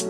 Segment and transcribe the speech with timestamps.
[0.00, 0.06] ¿Qué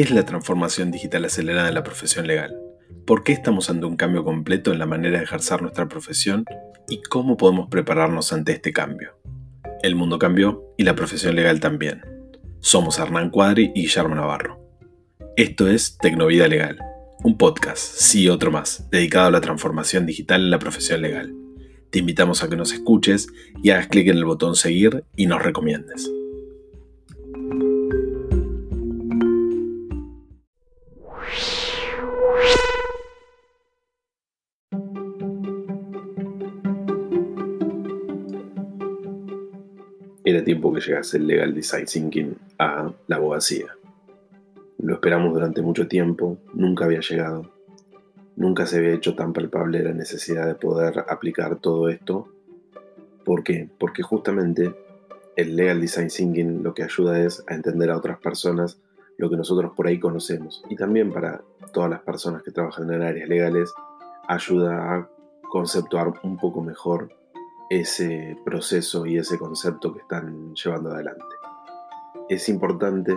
[0.00, 2.56] es la transformación digital acelerada en la profesión legal?
[3.06, 6.44] ¿Por qué estamos ante un cambio completo en la manera de ejercer nuestra profesión?
[6.88, 9.20] ¿Y cómo podemos prepararnos ante este cambio?
[9.84, 12.02] El mundo cambió y la profesión legal también.
[12.58, 14.63] Somos Hernán Cuadri y Guillermo Navarro.
[15.36, 16.78] Esto es Tecnovida Legal,
[17.24, 21.34] un podcast, sí otro más, dedicado a la transformación digital en la profesión legal.
[21.90, 23.26] Te invitamos a que nos escuches
[23.60, 26.08] y hagas clic en el botón seguir y nos recomiendes.
[40.24, 43.66] Era tiempo que llegase el Legal Design Thinking a la abogacía.
[44.78, 47.50] Lo esperamos durante mucho tiempo, nunca había llegado.
[48.36, 52.28] Nunca se había hecho tan palpable la necesidad de poder aplicar todo esto.
[53.24, 53.70] ¿Por qué?
[53.78, 54.74] Porque justamente
[55.36, 58.80] el Legal Design Thinking lo que ayuda es a entender a otras personas
[59.16, 60.64] lo que nosotros por ahí conocemos.
[60.68, 63.72] Y también para todas las personas que trabajan en áreas legales,
[64.28, 65.08] ayuda a
[65.48, 67.10] conceptuar un poco mejor
[67.70, 71.24] ese proceso y ese concepto que están llevando adelante.
[72.28, 73.16] Es importante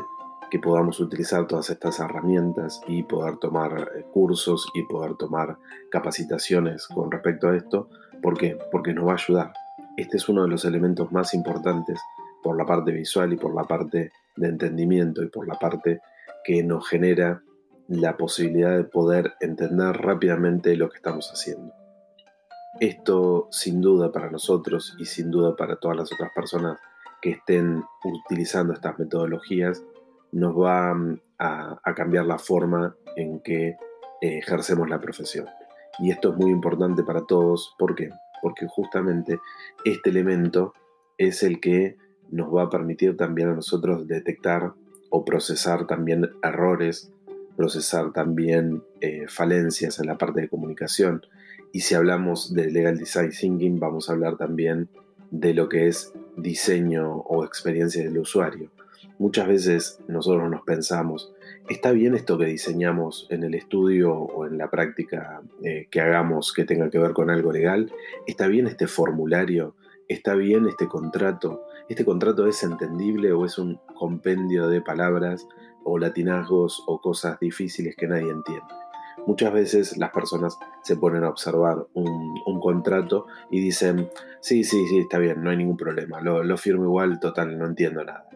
[0.50, 5.58] que podamos utilizar todas estas herramientas y poder tomar eh, cursos y poder tomar
[5.92, 7.90] capacitaciones con respecto a esto.
[8.22, 8.58] ¿Por qué?
[8.72, 9.54] Porque nos va a ayudar.
[9.98, 12.00] Este es uno de los elementos más importantes
[12.42, 16.02] por la parte visual y por la parte de entendimiento y por la parte
[16.44, 17.42] que nos genera
[17.88, 21.74] la posibilidad de poder entender rápidamente lo que estamos haciendo.
[22.80, 26.80] Esto sin duda para nosotros y sin duda para todas las otras personas
[27.22, 29.84] que estén utilizando estas metodologías
[30.38, 33.78] nos va mm, a, cambiar la forma en que eh,
[34.22, 35.48] ejercemos la profesión.
[36.00, 37.76] Y esto es muy importante para todos.
[37.78, 38.10] ¿Por qué?
[38.42, 39.40] Porque justamente
[39.84, 40.74] este elemento
[41.18, 41.98] es el que
[42.30, 44.74] nos va a permitir también a nosotros detectar
[45.10, 47.12] o procesar también errores,
[47.56, 51.22] procesar también eh, falencias en la parte de comunicación
[51.72, 54.90] y si hablamos de Legal Design Thinking, vamos a hablar también
[55.32, 58.72] de lo que es diseño o experiencia del usuario.
[59.20, 61.34] Muchas veces nosotros nos pensamos,
[61.70, 66.54] ¿está bien esto que diseñamos en el estudio o en la práctica eh, que hagamos
[66.54, 67.92] que tenga que ver con algo legal?
[68.28, 69.74] ¿Está bien este formulario?
[70.08, 71.64] ¿Está bien este contrato?
[71.90, 75.48] ¿Este contrato es entendible o es un compendio de palabras
[75.84, 78.68] o latinazgos o cosas difíciles que nadie entiende?
[79.26, 84.10] Muchas veces las personas se ponen a observar un, contrato y dicen,
[84.42, 87.66] sí, sí, sí, está bien, no hay ningún problema, lo, lo firmo igual, total, no
[87.66, 88.27] entiendo nada.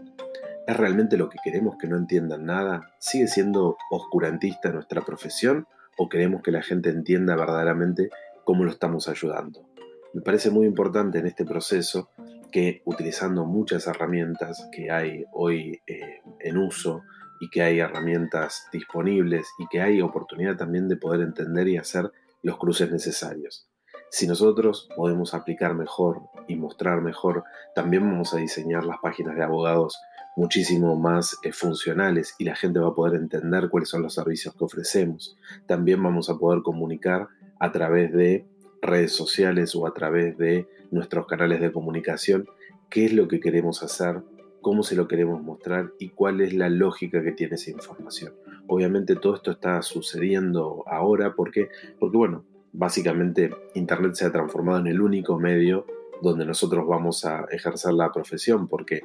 [0.67, 2.93] ¿Es realmente lo que queremos que no entiendan nada?
[2.99, 5.67] ¿Sigue siendo oscurantista nuestra profesión
[5.97, 8.09] o queremos que la gente entienda verdaderamente
[8.43, 9.67] cómo lo estamos ayudando?
[10.13, 12.09] Me parece muy importante en este proceso
[12.51, 17.03] que utilizando muchas herramientas que hay hoy eh, en uso,
[17.41, 22.11] y que hay herramientas disponibles y que hay oportunidad también de poder entender y hacer
[22.43, 23.67] los cruces necesarios.
[24.11, 27.43] Si nosotros podemos aplicar mejor y mostrar mejor,
[27.73, 29.99] también vamos a diseñar las páginas de abogados
[30.35, 34.55] muchísimo más eh, funcionales y la gente va a poder entender cuáles son los servicios
[34.55, 35.37] que ofrecemos.
[35.67, 37.27] También vamos a poder comunicar
[37.59, 38.47] a través de
[38.81, 42.45] redes sociales o a través de nuestros canales de comunicación
[42.89, 44.23] qué es lo que queremos hacer
[44.61, 48.33] cómo se lo queremos mostrar y cuál es la lógica que tiene esa información.
[48.67, 54.87] Obviamente todo esto está sucediendo ahora porque, porque bueno, básicamente Internet se ha transformado en
[54.87, 55.85] el único medio
[56.21, 59.01] donde nosotros vamos a ejercer la profesión, porque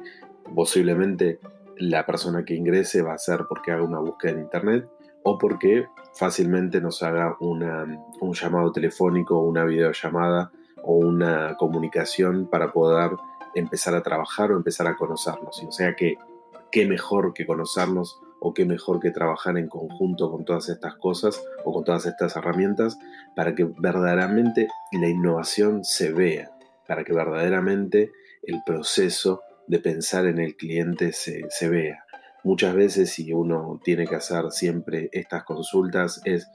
[0.53, 1.39] posiblemente
[1.77, 4.89] la persona que ingrese va a ser porque haga una búsqueda en Internet
[5.23, 7.85] o porque fácilmente nos haga una,
[8.21, 10.51] un llamado telefónico, una videollamada
[10.83, 13.11] o una comunicación para poder
[13.55, 15.63] empezar a trabajar o empezar a conocernos.
[15.63, 16.17] O sea que
[16.71, 21.43] qué mejor que conocernos o qué mejor que trabajar en conjunto con todas estas cosas
[21.65, 22.97] o con todas estas herramientas
[23.35, 26.51] para que verdaderamente la innovación se vea,
[26.87, 28.11] para que verdaderamente
[28.43, 32.03] el proceso de pensar en el cliente se, se vea.
[32.43, 36.47] Muchas veces si uno tiene que hacer siempre estas consultas es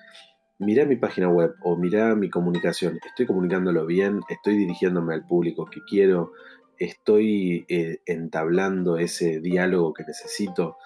[0.59, 5.67] mira mi página web o mira mi comunicación, estoy comunicándolo bien, estoy dirigiéndome al público
[5.67, 6.33] que quiero,
[6.79, 10.77] estoy eh, entablando ese diálogo que necesito.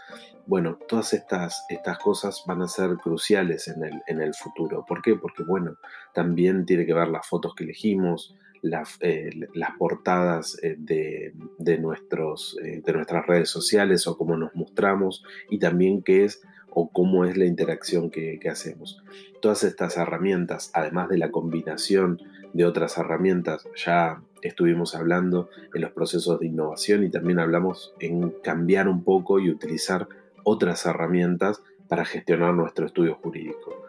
[0.47, 4.85] Bueno, todas estas, estas cosas van a ser cruciales en el, en el futuro.
[4.87, 5.17] ¿Por qué?
[5.17, 5.77] Porque, bueno,
[6.15, 11.79] también tiene que ver las fotos que elegimos, las, eh, las portadas eh, de, de,
[11.79, 16.43] nuestros, de nuestras redes sociales o cómo nos mostramos y también qué es
[16.79, 19.03] o cómo es la interacción que, hacemos.
[19.41, 22.21] Todas estas herramientas, además de la combinación
[22.53, 28.31] de otras herramientas, ya estuvimos hablando en los procesos de innovación y también hablamos en
[28.43, 30.07] cambiar un poco y utilizar
[30.45, 33.86] otras herramientas para gestionar nuestro estudio jurídico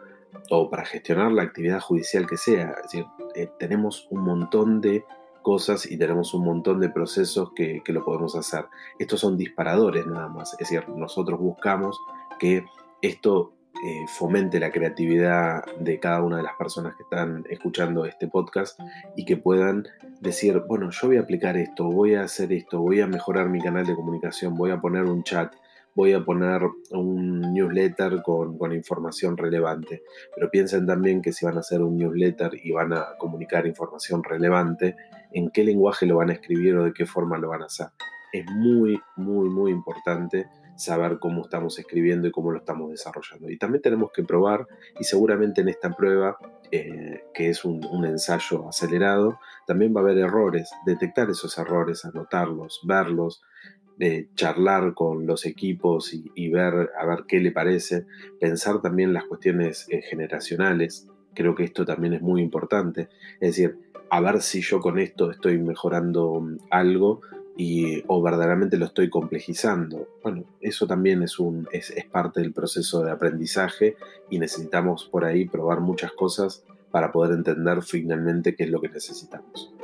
[0.50, 2.70] o para gestionar la actividad judicial que sea.
[2.76, 5.04] Es decir, eh, tenemos un montón de
[5.42, 8.66] cosas y tenemos un montón de procesos que, lo podemos hacer.
[8.98, 11.98] Estos son disparadores nada más, es decir, nosotros buscamos
[12.38, 12.64] que
[13.00, 18.28] esto eh, fomente la creatividad de cada una de las personas que están escuchando este
[18.28, 18.78] podcast
[19.16, 19.86] y que puedan
[20.20, 23.62] decir, bueno, yo voy a aplicar esto, voy a hacer esto, voy a mejorar mi
[23.62, 25.54] canal de comunicación, voy a poner un chat,
[25.98, 26.62] voy a poner
[26.92, 30.04] un newsletter con, información relevante.
[30.32, 34.22] Pero piensen también que si van a hacer un newsletter y van a comunicar información
[34.22, 34.94] relevante,
[35.32, 37.88] en qué lenguaje lo van a escribir o de qué forma lo van a hacer.
[38.32, 40.46] Es muy, muy, muy importante
[40.76, 43.50] saber cómo estamos escribiendo y cómo lo estamos desarrollando.
[43.50, 44.68] Y también tenemos que probar,
[45.00, 46.38] y seguramente en esta prueba,
[46.70, 52.80] eh, que es un, ensayo acelerado, también va a haber errores, detectar esos errores, anotarlos,
[52.86, 53.42] verlos,
[54.34, 58.06] charlar con los equipos y, ver a ver qué le parece,
[58.40, 63.08] pensar también las cuestiones eh, generacionales, creo que esto también es muy importante,
[63.40, 63.78] es decir,
[64.10, 67.20] a ver si yo con esto estoy mejorando mm, algo
[67.56, 70.08] y, o verdaderamente lo estoy complejizando.
[70.22, 73.96] Bueno, eso también es, un, es, es parte del proceso de aprendizaje
[74.30, 78.88] y necesitamos por ahí probar muchas cosas para poder entender finalmente qué es lo que
[78.88, 79.74] necesitamos.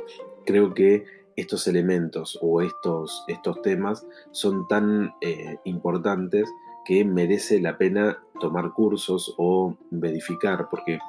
[0.45, 1.03] Creo que
[1.35, 6.49] estos elementos o estos, estos temas son tan eh, importantes
[6.85, 10.99] que merece la pena tomar cursos o verificar, porque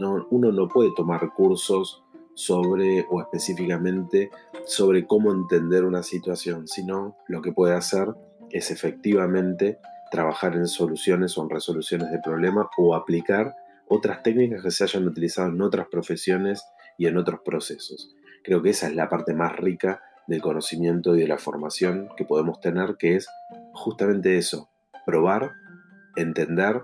[0.00, 2.02] uno no puede tomar cursos
[2.34, 4.30] sobre o específicamente
[4.64, 8.08] sobre cómo entender una situación, sino lo que puede hacer
[8.50, 9.78] es efectivamente
[10.10, 13.54] trabajar en soluciones o en resoluciones de problemas o aplicar
[13.88, 16.64] otras técnicas que se hayan utilizado en otras profesiones
[16.98, 18.14] y en otros procesos.
[18.46, 22.24] Creo que esa es la parte más rica del conocimiento y de la formación que
[22.24, 23.28] podemos tener, que es
[23.72, 24.70] justamente eso,
[25.04, 25.50] probar,
[26.14, 26.82] entender,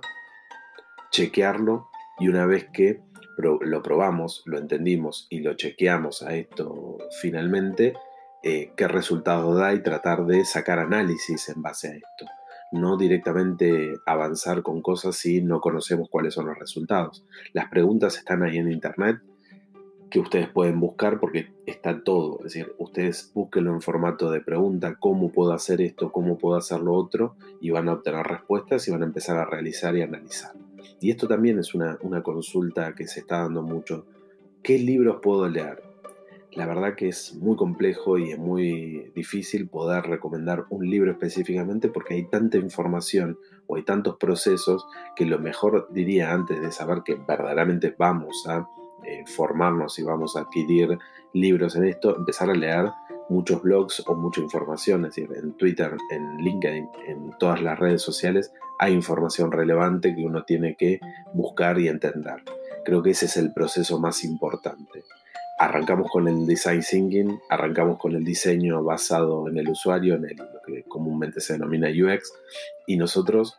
[1.13, 1.87] chequearlo
[2.19, 3.01] y una vez que
[3.39, 7.95] lo probamos, lo entendimos y lo chequeamos a esto finalmente,
[8.43, 12.27] eh, qué resultados da y tratar de sacar análisis en base a esto.
[12.73, 17.25] No directamente avanzar con cosas si no conocemos cuáles son los resultados.
[17.53, 19.21] Las preguntas están ahí en internet,
[20.13, 22.37] que ustedes pueden buscar porque está todo.
[22.41, 26.81] Es decir, ustedes búsquenlo en formato de pregunta, cómo puedo hacer esto, cómo puedo hacer
[26.81, 30.53] lo otro, y van a obtener respuestas y van a empezar a realizar y analizar.
[31.01, 34.05] Y esto también es una, una consulta que se está dando mucho.
[34.63, 35.83] ¿Qué libros puedo leer?
[36.53, 41.89] La verdad que es muy complejo y es muy difícil poder recomendar un libro específicamente
[41.89, 44.87] porque hay tanta información o hay tantos procesos
[45.17, 48.69] que lo mejor diría antes de saber que verdaderamente vamos a
[49.05, 50.99] eh, formarnos y vamos a adquirir
[51.33, 52.91] libros en esto, empezar a leer
[53.29, 58.03] muchos blogs o mucha información, es decir, en Twitter, en LinkedIn, en todas las redes
[58.03, 61.01] sociales hay información relevante que uno tiene que
[61.33, 62.43] buscar y entender.
[62.85, 65.05] Creo que ese es el proceso más importante.
[65.59, 70.61] Arrancamos con el design thinking, arrancamos con el diseño basado en el usuario, en lo
[70.67, 72.33] que comúnmente se denomina UX,
[72.87, 73.57] y nosotros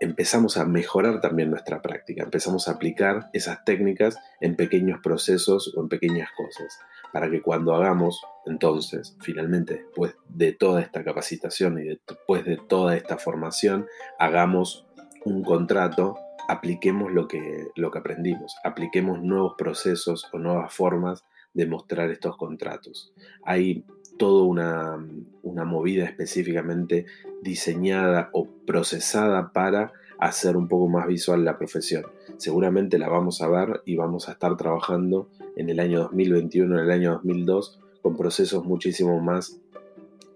[0.00, 5.82] empezamos a mejorar también nuestra práctica, empezamos a aplicar esas técnicas en pequeños procesos o
[5.82, 6.78] en pequeñas cosas,
[7.12, 12.96] para que cuando hagamos, entonces, finalmente, después de toda esta capacitación y después de toda
[12.96, 13.86] esta formación,
[14.18, 14.86] hagamos
[15.24, 16.16] un contrato,
[16.48, 22.36] apliquemos lo que, lo que aprendimos, apliquemos nuevos procesos o nuevas formas de mostrar estos
[22.36, 23.12] contratos.
[23.44, 23.84] Hay
[24.18, 24.98] toda una,
[25.42, 27.06] una movida específicamente
[27.42, 32.04] diseñada o procesada para hacer un poco más visual la profesión.
[32.36, 36.84] Seguramente la vamos a ver y vamos a estar trabajando en el año 2021, en
[36.84, 39.60] el año 2002, con procesos muchísimo más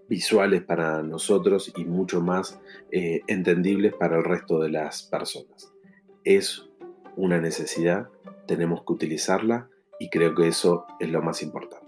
[0.09, 2.59] visuales para nosotros y mucho más
[2.91, 5.71] eh, entendibles para el resto de las personas.
[6.23, 6.69] Es
[7.15, 8.09] una necesidad,
[8.47, 11.82] tenemos que utilizarla y creo que eso es lo más importante.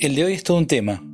[0.00, 1.04] El de hoy es todo un tema.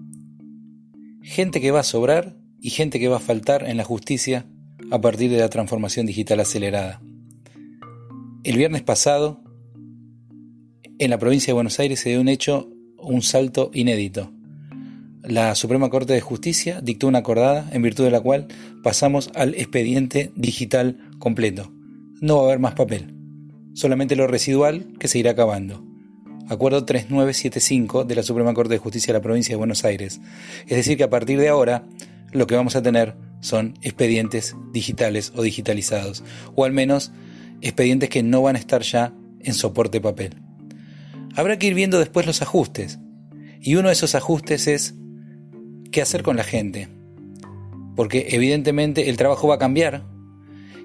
[1.21, 4.47] Gente que va a sobrar y gente que va a faltar en la justicia
[4.93, 7.02] a partir de la transformación digital acelerada.
[8.45, 9.43] El viernes pasado,
[11.00, 14.31] en la provincia de Buenos Aires se dio un hecho, un salto inédito.
[15.25, 18.47] La Suprema Corte de Justicia dictó una acordada en virtud de la cual
[18.85, 21.73] pasamos al expediente digital completo.
[22.21, 23.12] No va a haber más papel.
[23.75, 25.86] solamente lo residual que se irá acabando.
[26.49, 30.21] Acuerdo 3975 de la Suprema Corte de Justicia de la Provincia de Buenos Aires.
[30.69, 31.85] Es decir, que a partir de ahora
[32.31, 36.23] lo que vamos a tener son expedientes digitales o digitalizados,
[36.55, 37.11] o al menos
[37.62, 40.37] expedientes que no van a estar ya en soporte papel.
[41.35, 43.00] Habrá que ir viendo después los ajustes,
[43.61, 44.95] y uno de esos ajustes es
[45.91, 46.88] qué hacer con la gente,
[47.97, 50.07] porque evidentemente el trabajo va a cambiar,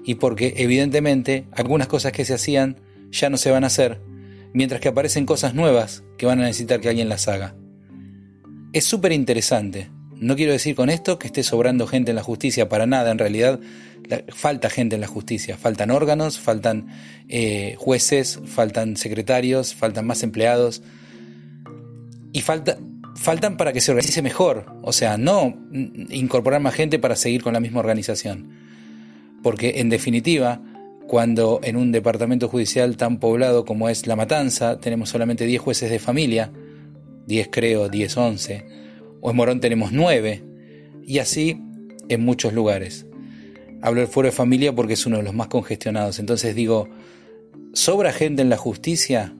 [0.04, 4.00] y porque evidentemente algunas cosas que se hacían ya no se van a hacer,
[4.52, 7.54] mientras que aparecen cosas nuevas que van a necesitar que alguien las haga.
[8.72, 9.90] Es súper interesante.
[10.16, 13.10] No quiero decir con esto que esté sobrando gente en la justicia, para nada.
[13.10, 13.60] En realidad
[14.28, 15.56] falta gente en la justicia.
[15.56, 16.88] Faltan órganos, faltan
[17.28, 20.82] eh, jueces, faltan secretarios, faltan más empleados.
[22.32, 22.78] Y falta,
[23.14, 24.66] faltan para que se organice mejor.
[24.82, 25.54] O sea, no
[26.10, 28.50] incorporar más gente para seguir con la misma organización.
[29.42, 30.62] Porque en definitiva,
[31.12, 35.90] cuando en un departamento judicial tan poblado como es La Matanza tenemos solamente 10 jueces
[35.90, 36.50] de familia,
[37.26, 38.66] 10 creo, 10, 11,
[39.20, 40.42] o en Morón tenemos 9,
[41.04, 41.60] y así
[42.08, 43.04] en muchos lugares.
[43.82, 46.88] Hablo del fuero de familia porque es uno de los más congestionados, entonces digo,
[47.74, 49.36] ¿sobra gente en la justicia?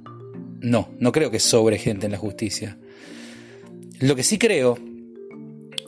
[0.60, 2.76] No, no creo que sobre gente en la justicia.
[3.98, 4.76] Lo que sí creo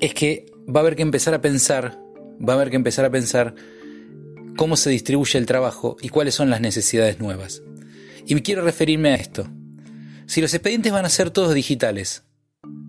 [0.00, 2.00] es que va a haber que empezar a pensar,
[2.40, 3.54] va a haber que empezar a pensar
[4.56, 7.62] cómo se distribuye el trabajo y cuáles son las necesidades nuevas.
[8.26, 9.48] Y quiero referirme a esto.
[10.26, 12.22] Si los expedientes van a ser todos digitales,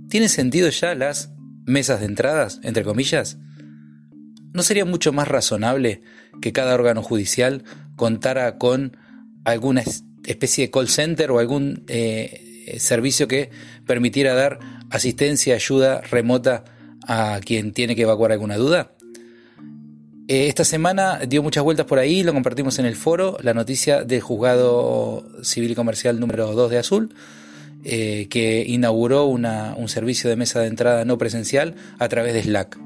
[0.09, 1.31] ¿tiene sentido ya las
[1.65, 3.37] mesas de entradas, entre comillas?
[4.53, 6.01] ¿No sería mucho más razonable
[6.41, 7.63] que cada órgano judicial
[7.97, 8.97] contara con
[9.43, 9.83] alguna
[10.25, 13.49] especie de call center o algún eh, servicio que
[13.85, 16.63] permitiera dar asistencia, ayuda remota
[17.07, 18.94] a quien tiene que evacuar alguna duda?
[20.27, 24.03] Eh, esta semana dio muchas vueltas por ahí, lo compartimos en el foro, la noticia
[24.03, 27.13] del juzgado civil y comercial número 2 de Azul,
[27.83, 32.79] eh, que inauguró un servicio de mesa de entrada no presencial a través de Slack.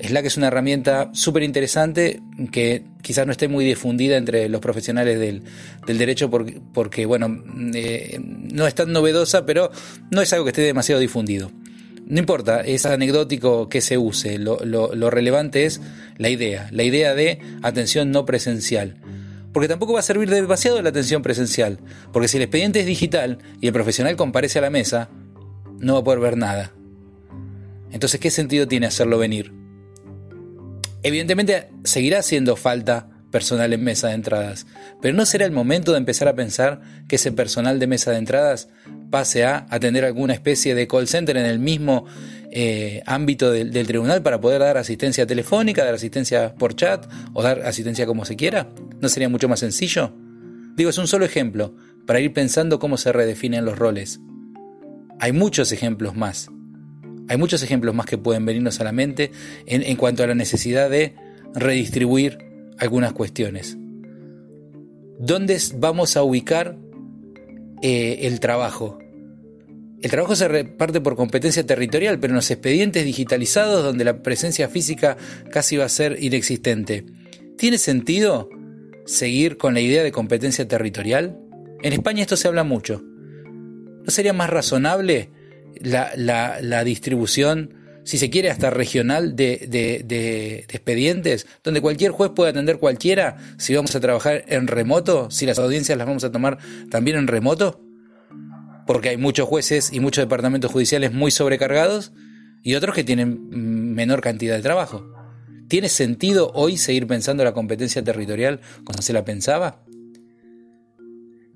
[0.00, 5.20] Slack es una herramienta súper interesante que quizás no esté muy difundida entre los profesionales
[5.20, 5.42] del,
[5.86, 9.70] derecho porque, bueno, eh, no es tan novedosa, pero
[10.10, 11.50] no es algo que esté demasiado difundido.
[12.06, 14.58] No importa, es anecdótico que se use, lo,
[15.10, 15.80] relevante es
[16.18, 18.96] la idea, la idea de atención no presencial.
[19.52, 21.78] Porque tampoco va a servir demasiado la atención presencial,
[22.12, 25.10] porque si el expediente es digital y el profesional comparece a la mesa,
[25.78, 26.72] no va a poder ver nada.
[27.92, 29.52] Entonces, ¿qué sentido tiene hacerlo venir?
[31.02, 34.66] Evidentemente seguirá haciendo falta personal en mesa de entradas,
[35.00, 38.18] pero ¿no será el momento de empezar a pensar que ese personal de mesa de
[38.18, 38.68] entradas
[39.10, 42.06] pase a atender alguna especie de call center en el mismo
[42.52, 47.62] eh, ámbito del, tribunal para poder dar asistencia telefónica, dar asistencia por chat o dar
[47.62, 48.68] asistencia como se quiera?
[49.00, 50.12] ¿No sería mucho más sencillo?
[50.76, 51.74] Digo, es un solo ejemplo
[52.06, 54.20] para ir pensando cómo se redefinen los roles.
[55.18, 56.48] Hay muchos ejemplos más.
[57.28, 59.30] Hay muchos ejemplos más que pueden venirnos a la mente
[59.66, 61.14] en, cuanto a la necesidad de
[61.54, 62.51] redistribuir
[62.82, 63.78] algunas cuestiones.
[65.18, 66.76] ¿Dónde vamos a ubicar
[67.80, 68.98] eh, el trabajo?
[70.02, 74.68] El trabajo se reparte por competencia territorial, pero en los expedientes digitalizados donde la presencia
[74.68, 75.16] física
[75.52, 77.06] casi va a ser inexistente.
[77.56, 78.50] ¿Tiene sentido
[79.06, 81.38] seguir con la idea de competencia territorial?
[81.82, 83.00] En España esto se habla mucho.
[83.00, 85.30] ¿No sería más razonable
[85.80, 87.74] la, distribución,
[88.04, 93.74] si se quiere, hasta regional de, de, expedientes, donde cualquier juez puede atender cualquiera si
[93.74, 96.58] vamos a trabajar en remoto, si las audiencias las vamos a tomar
[96.90, 97.80] también en remoto?
[98.86, 102.12] porque hay muchos jueces y muchos departamentos judiciales muy sobrecargados
[102.62, 103.48] y otros que tienen
[103.94, 105.06] menor cantidad de trabajo.
[105.68, 109.82] ¿Tiene sentido hoy seguir pensando la competencia territorial como se la pensaba?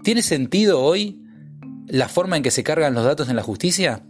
[0.03, 1.23] ¿Tiene sentido hoy
[1.87, 4.03] la forma en que se cargan los datos en la justicia?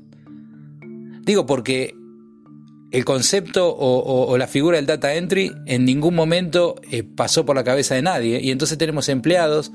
[1.23, 1.95] Digo porque
[2.93, 7.65] el concepto o, la figura del data entry en ningún momento eh, pasó por la
[7.65, 9.73] cabeza de nadie y entonces tenemos empleados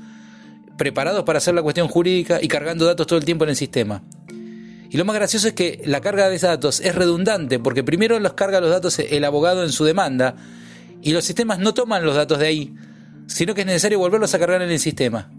[0.78, 4.02] preparados para hacer la cuestión jurídica y cargando datos todo el tiempo en el sistema.
[4.90, 8.18] Y lo más gracioso es que la carga de esos datos es redundante, porque primero
[8.18, 10.36] los carga los datos el abogado en su demanda,
[11.02, 12.74] y los sistemas no toman los datos de ahí,
[13.26, 15.32] sino que es necesario volverlos a cargar en el sistema.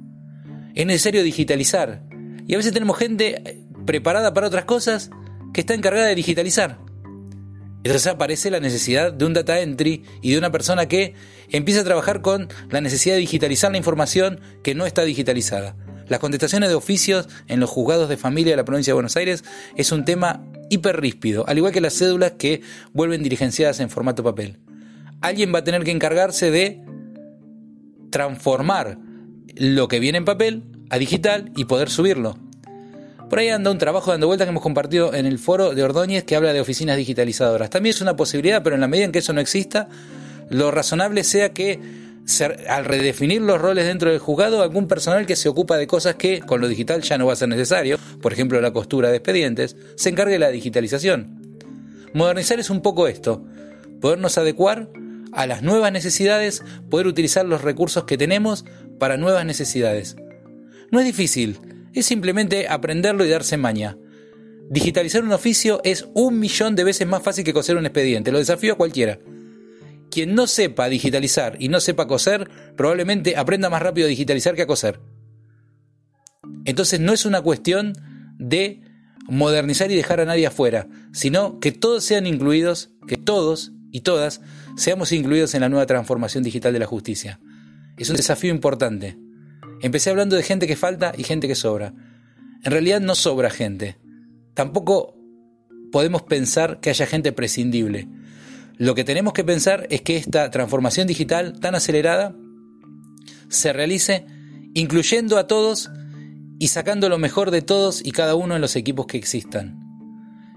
[0.76, 2.04] Es necesario digitalizar.
[2.48, 5.10] Y a veces tenemos gente preparada para otras cosas
[5.54, 6.80] que está encargada de digitalizar.
[7.84, 11.14] Entonces aparece la necesidad de un data entry y de una persona que
[11.50, 15.76] empieza a trabajar con la necesidad de digitalizar la información que no está digitalizada.
[16.08, 19.44] Las contestaciones de oficios en los juzgados de familia de la provincia de Buenos Aires
[19.76, 22.62] es un tema hiper ríspido, al igual que las cédulas que
[22.94, 24.60] vuelven dirigenciadas en formato papel.
[25.22, 26.82] Alguien va a tener que encargarse de
[28.12, 28.98] transformar
[29.56, 32.38] lo que viene en papel a digital y poder subirlo.
[33.34, 36.24] Por ahí anda un trabajo dando vuelta que hemos compartido en el foro de Ordóñez
[36.24, 37.72] que habla de oficinas digitalizadoras.
[37.72, 39.90] También es una posibilidad, pero en la medida en que eso no exista,
[40.52, 41.80] lo razonable sea que
[42.70, 46.42] al redefinir los roles dentro del juzgado, algún personal que se ocupa de cosas que
[46.42, 49.78] con lo digital ya no va a ser necesario, por ejemplo la costura de expedientes,
[49.96, 51.58] se encargue de la digitalización.
[52.14, 53.44] Modernizar es un poco esto,
[54.00, 54.90] podernos adecuar
[55.32, 58.64] a las nuevas necesidades, poder utilizar los recursos que tenemos
[59.00, 60.18] para nuevas necesidades.
[60.92, 63.98] No es difícil, es simplemente aprenderlo y darse maña.
[64.70, 68.40] Digitalizar un oficio es un millón de veces más fácil que coser un expediente, lo
[68.40, 69.20] desafío a cualquiera.
[70.10, 74.62] Quien no sepa digitalizar y no sepa coser, probablemente aprenda más rápido a digitalizar que
[74.62, 75.00] a coser.
[76.66, 77.94] Entonces no es una cuestión
[78.38, 78.82] de
[79.28, 84.42] modernizar y dejar a nadie afuera, sino que todos sean incluidos, que todos y todas
[84.76, 87.40] seamos incluidos en la nueva transformación digital de la justicia.
[87.98, 89.18] Es un desafío importante.
[89.84, 91.94] Empecé hablando de gente que falta y gente que sobra.
[92.64, 93.98] En realidad no sobra gente.
[94.54, 95.14] Tampoco
[95.92, 98.08] podemos pensar que haya gente prescindible.
[98.78, 102.34] Lo que tenemos que pensar es que esta transformación digital tan acelerada
[103.50, 104.26] se realice
[104.74, 105.92] incluyendo a todos
[106.60, 109.82] y sacando lo mejor de todos y cada uno en los equipos que existan.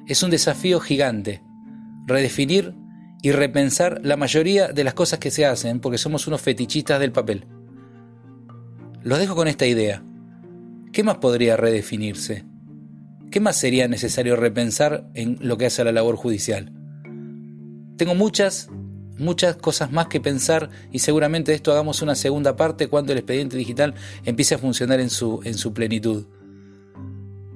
[0.06, 1.42] Es un desafío gigante,
[2.06, 2.76] redefinir
[3.22, 7.10] y repensar la mayoría de las cosas que se hacen porque somos unos fetichistas del
[7.10, 7.55] papel.
[9.06, 10.02] Los dejo con esta idea.
[10.92, 12.44] ¿Qué más podría redefinirse?
[13.30, 16.72] ¿Qué más sería necesario repensar en lo que hace a la labor judicial?
[17.96, 18.68] Tengo muchas,
[19.16, 23.18] muchas cosas más que pensar y seguramente de esto hagamos una segunda parte cuando el
[23.18, 23.94] expediente digital
[24.24, 26.26] empiece a funcionar en su, en su plenitud.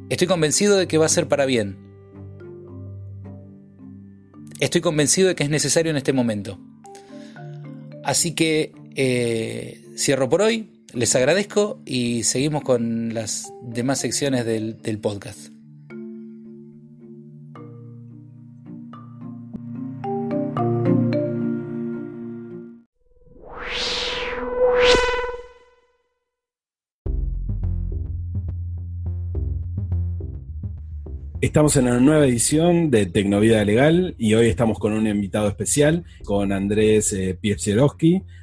[0.09, 1.79] Estoy convencido de que va a ser para bien.
[4.61, 6.61] Estoy convencido de que es necesario en este momento.
[8.05, 14.99] Así que eh, cierro por hoy, les agradezco y seguimos con las demás secciones del,
[15.01, 15.51] podcast.
[31.51, 36.05] Estamos en una nueva edición de Tecnovida Legal y hoy estamos con un invitado especial,
[36.23, 37.37] con Andrés eh,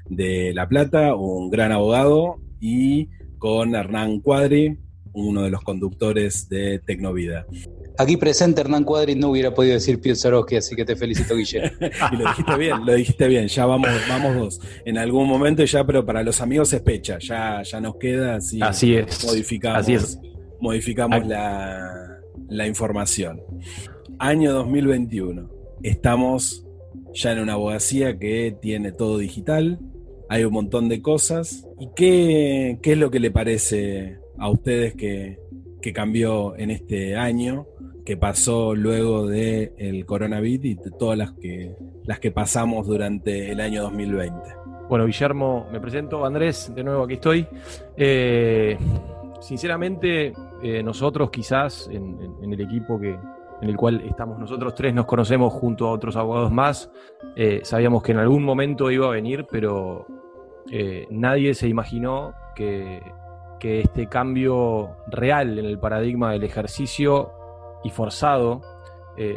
[0.10, 4.78] de La Plata, un gran abogado, y con Hernán Cuadri,
[5.14, 7.46] uno de los conductores de Tecnovida.
[7.98, 11.78] Aquí presente Hernán Cuadri no hubiera podido decir Pietrowski, así que te felicito, Guillermo.
[12.12, 14.60] y lo dijiste bien, lo dijiste bien, ya vamos, vamos dos.
[14.84, 18.60] En algún momento ya, pero para los amigos es pecha, ya, ya nos queda así.
[18.62, 19.24] Así es.
[19.24, 20.20] Modificamos, así es.
[20.60, 22.07] modificamos la
[22.50, 23.42] la información.
[24.20, 25.50] Año 2021.
[25.84, 26.66] Estamos
[27.14, 29.80] ya en una abogacía que tiene todo digital,
[30.30, 31.68] hay un montón de cosas.
[31.80, 35.40] ¿Y qué, es lo que le parece a ustedes que,
[35.94, 37.66] cambió en este año,
[38.06, 43.54] que pasó luego del el coronavirus y de todas las que, las que pasamos durante
[43.54, 44.38] el año 2020?
[44.90, 46.26] Bueno, Guillermo, me presento.
[46.26, 47.48] Andrés, de nuevo aquí estoy.
[47.96, 48.78] Eh,
[49.40, 53.12] sinceramente, eh, nosotros quizás en, el equipo que,
[53.62, 56.92] en el cual estamos nosotros tres, nos conocemos junto a otros abogados más,
[57.36, 60.06] eh, sabíamos que en algún momento iba a venir, pero
[60.72, 63.02] eh, nadie se imaginó que,
[63.60, 67.32] que, este cambio real en el paradigma del ejercicio
[67.84, 68.62] y forzado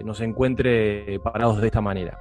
[0.04, 2.18] nos encuentre parados de esta manera.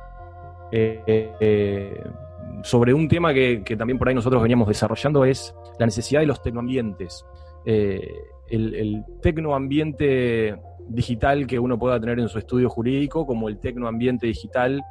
[2.63, 6.41] sobre un tema que, también por ahí nosotros veníamos desarrollando es la necesidad de los
[6.41, 7.25] tecnoambientes
[7.69, 14.81] el, tecnoambiente digital que uno pueda tener en su estudio jurídico como el tecnoambiente digital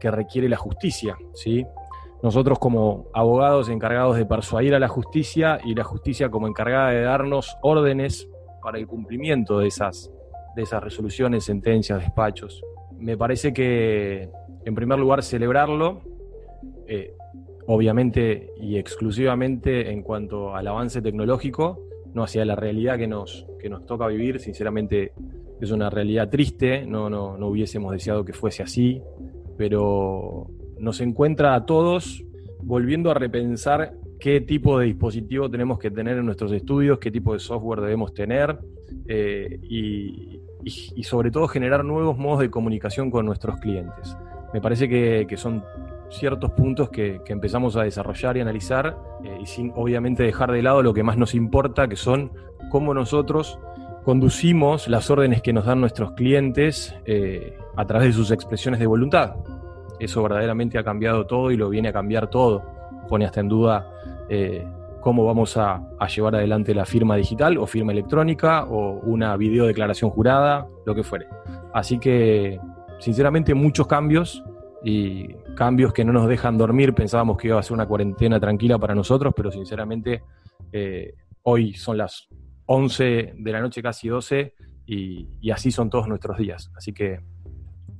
[0.00, 1.16] que requiere la justicia.
[1.34, 1.66] ¿sí?
[2.22, 7.02] Nosotros como abogados encargados de persuadir a la justicia y la justicia como encargada de
[7.02, 8.28] darnos órdenes
[8.62, 10.10] para el cumplimiento de esas,
[10.54, 12.62] de esas resoluciones, sentencias, despachos.
[12.98, 14.28] Me parece que,
[14.64, 16.02] en primer lugar, celebrarlo,
[16.86, 17.14] eh,
[17.66, 23.68] obviamente y exclusivamente en cuanto al avance tecnológico, no hacia la realidad que nos, que
[23.68, 24.40] nos toca vivir.
[24.40, 25.12] Sinceramente
[25.60, 29.02] es una realidad triste, no, no, no hubiésemos deseado que fuese así,
[29.56, 32.24] pero nos encuentra a todos
[32.62, 37.32] volviendo a repensar qué tipo de dispositivo tenemos que tener en nuestros estudios, qué tipo
[37.32, 38.58] de software debemos tener
[39.06, 40.40] eh, y,
[41.02, 44.16] sobre todo generar nuevos modos de comunicación con nuestros clientes.
[44.52, 45.64] Me parece que, que son
[46.10, 50.82] ciertos puntos que, empezamos a desarrollar y analizar, eh, y sin obviamente dejar de lado
[50.82, 52.32] lo que más nos importa, que son
[52.70, 53.58] cómo nosotros
[54.04, 58.86] conducimos las órdenes que nos dan nuestros clientes eh, a través de sus expresiones de
[58.86, 59.36] voluntad.
[59.98, 62.62] Eso verdaderamente ha cambiado todo y lo viene a cambiar todo.
[63.08, 63.90] Pone hasta en duda
[64.28, 64.66] eh,
[65.00, 65.82] cómo vamos a,
[66.14, 71.26] llevar adelante la firma digital o firma electrónica o una videodeclaración jurada, lo que fuere.
[71.72, 72.60] Así que,
[72.98, 74.44] sinceramente, muchos cambios
[74.84, 76.94] y cambios que no nos dejan dormir.
[76.94, 80.22] Pensábamos que iba a ser una cuarentena tranquila para nosotros, pero sinceramente
[80.72, 82.28] eh, hoy son las
[82.66, 84.54] 11 de la noche, casi 12,
[84.86, 86.70] y, así son todos nuestros días.
[86.76, 87.20] Así que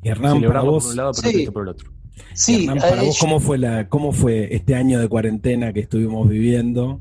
[0.02, 1.50] celebramos por un lado, pero sí.
[1.50, 1.90] por el otro.
[2.34, 7.00] Sí, para vos, ¿cómo fue, la, ¿cómo fue este año de cuarentena que estuvimos viviendo?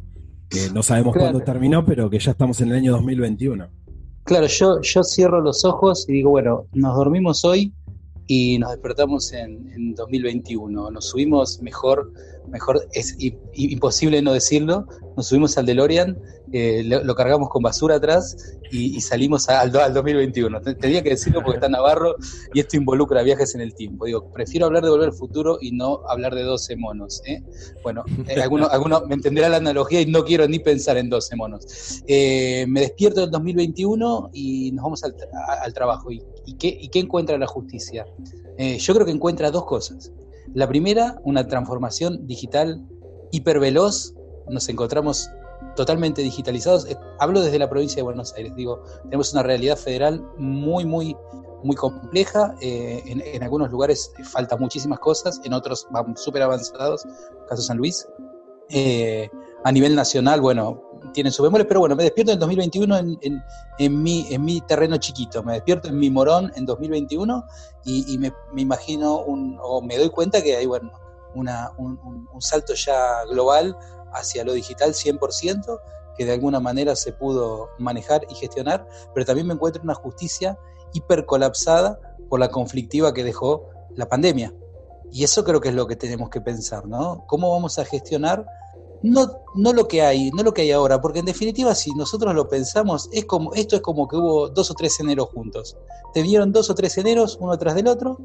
[0.50, 3.68] Que no sabemos cuándo terminó, pero que ya estamos en el año 2021.
[4.24, 7.74] Claro, yo, yo cierro los ojos y digo, bueno, nos dormimos hoy
[8.28, 10.92] y nos despertamos en, en 2021.
[10.92, 12.12] Nos subimos mejor
[12.48, 13.16] mejor es
[13.54, 16.18] imposible no decirlo, nos subimos al DeLorean,
[16.54, 20.62] eh, lo, cargamos con basura atrás y, salimos al, al, 2021.
[20.62, 22.16] Tenía que decirlo porque está Navarro
[22.54, 24.06] y esto involucra viajes en el tiempo.
[24.06, 27.22] Digo, prefiero hablar de Volver al Futuro y no hablar de 12 monos.
[27.26, 27.44] ¿eh?
[27.84, 31.36] Bueno, eh, alguno, alguno, me entenderá la analogía y no quiero ni pensar en 12
[31.36, 32.04] monos.
[32.08, 36.12] me despierto en 2021 y nos vamos al, trabajo.
[36.12, 36.22] ¿Y,
[36.58, 38.06] qué, ¿Y qué encuentra la justicia?
[38.58, 40.12] yo creo que encuentra dos cosas.
[40.54, 42.84] La primera, una transformación digital
[43.32, 44.14] hiperveloz.
[44.50, 45.30] Nos encontramos
[45.76, 46.86] totalmente digitalizados.
[46.90, 48.56] Eh, hablo desde la provincia de Buenos Aires.
[48.56, 51.16] Digo, tenemos una realidad federal muy, muy,
[51.64, 52.56] muy compleja.
[52.62, 57.06] Eh, en, algunos lugares faltan muchísimas cosas, en otros van súper avanzados.
[57.48, 58.08] Caso San Luis.
[58.70, 59.30] Eh,
[59.64, 60.82] a nivel nacional, bueno,
[61.18, 63.44] tienen sus bemoles, pero bueno, me despierto en 2021 en,
[63.80, 67.44] en, mi, en mi terreno chiquito, me despierto en mi morón en 2021
[67.86, 70.92] y, me, imagino, un, o me doy cuenta que hay, bueno,
[71.34, 73.76] una, un, salto ya global
[74.14, 75.82] hacia lo digital 100%,
[76.16, 79.96] que de alguna manera se pudo manejar y gestionar, pero también me encuentro en una
[79.96, 80.60] justicia
[80.94, 82.00] hipercolapsada
[82.30, 84.54] por la conflictiva que dejó la pandemia.
[85.12, 87.26] Y eso creo que es lo que tenemos que pensar, ¿no?
[87.26, 88.46] ¿Cómo vamos a gestionar
[89.04, 92.34] no, no lo que hay, no lo que hay ahora, porque en definitiva, si nosotros
[92.34, 95.78] lo pensamos, es como, esto es como que hubo dos o tres eneros juntos.
[96.14, 98.20] Te vieron dos o tres eneros, uno tras del otro,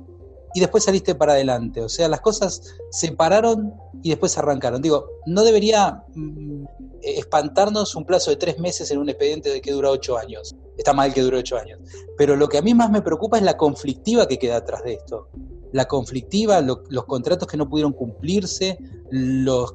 [0.54, 1.82] y después saliste para adelante.
[1.82, 4.82] O sea, las cosas se pararon y después arrancaron.
[4.82, 6.64] Digo, no debería mm,
[7.02, 10.54] espantarnos un plazo de tres meses en un expediente que dura ocho años.
[10.76, 11.80] Está mal que dure ocho años.
[12.16, 14.94] Pero lo que a mí más me preocupa es la conflictiva que queda atrás de
[14.94, 15.28] esto.
[15.72, 18.78] La conflictiva, los contratos que no pudieron cumplirse,
[19.10, 19.74] los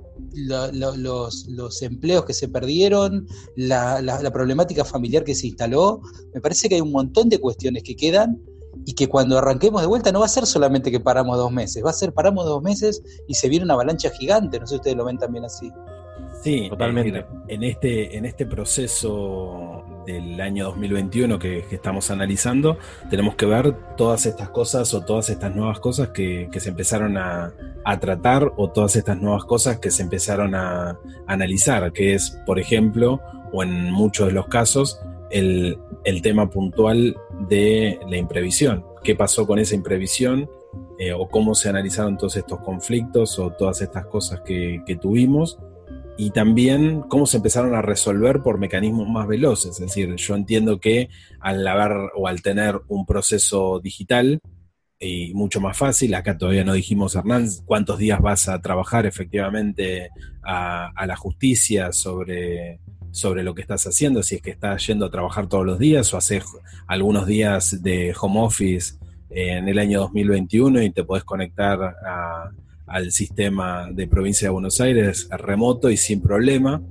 [1.82, 6.02] empleos que se perdieron, la, problemática familiar que se instaló.
[6.34, 8.42] Me parece que hay un montón de cuestiones que quedan
[8.86, 11.84] y que cuando arranquemos de vuelta no va a ser solamente que paramos dos meses,
[11.84, 14.60] va a ser paramos dos meses y se viene una avalancha gigante.
[14.60, 15.72] No sé si ustedes lo ven también así.
[16.42, 17.26] Sí, totalmente.
[17.48, 22.78] En este, en este proceso del año 2021 que, estamos analizando,
[23.10, 27.54] tenemos que ver todas estas cosas o todas estas nuevas cosas que, se empezaron a,
[28.00, 33.20] tratar o todas estas nuevas cosas que se empezaron a, analizar, que es, por ejemplo,
[33.52, 35.78] o en muchos de los casos, el,
[36.22, 37.18] tema puntual
[37.50, 38.86] de la imprevisión.
[39.04, 40.50] ¿Qué pasó con esa imprevisión?
[41.00, 45.60] Eh, o cómo se analizaron todos estos conflictos o todas estas cosas que, que tuvimos
[46.18, 49.72] y también cómo se empezaron a resolver por mecanismos más veloces.
[49.72, 54.42] Es decir, yo entiendo que al haber o al tener un proceso digital
[55.00, 60.10] y mucho más fácil, acá todavía no dijimos, Hernán, cuántos días vas a trabajar efectivamente
[60.42, 62.80] a, la justicia sobre,
[63.12, 66.12] sobre lo que estás haciendo, si es que estás yendo a trabajar todos los días
[66.14, 66.44] o haces
[66.88, 68.96] algunos días de home office
[69.30, 72.50] en el año 2021 y te podés conectar a
[72.88, 76.82] al sistema de provincia de Buenos Aires remoto y sin problema,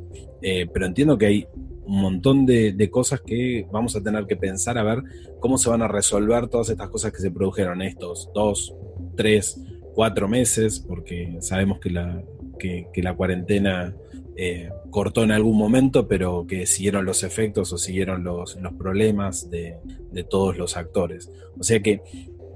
[0.43, 1.47] eh, pero entiendo que hay
[1.87, 5.03] un montón de, cosas que vamos a tener que pensar a ver
[5.41, 8.75] cómo se van a resolver todas estas cosas que se produjeron estos dos,
[9.17, 9.61] tres,
[9.95, 12.23] cuatro meses, porque sabemos que la,
[12.59, 13.95] que, la cuarentena
[14.37, 19.49] eh, cortó en algún momento, pero que siguieron los efectos o siguieron los, los problemas
[19.49, 19.77] de,
[20.11, 21.31] de todos los actores.
[21.59, 22.03] O sea que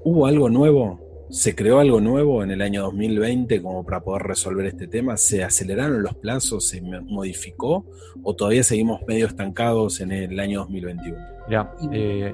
[0.03, 4.65] hubo algo nuevo ¿Se creó algo nuevo en el año 2020 como para poder resolver
[4.65, 5.15] este tema?
[5.15, 6.67] ¿Se aceleraron los plazos?
[6.67, 7.85] ¿Se modificó?
[8.21, 11.17] ¿O todavía seguimos medio estancados en el año 2021?
[11.49, 12.33] Ya, eh,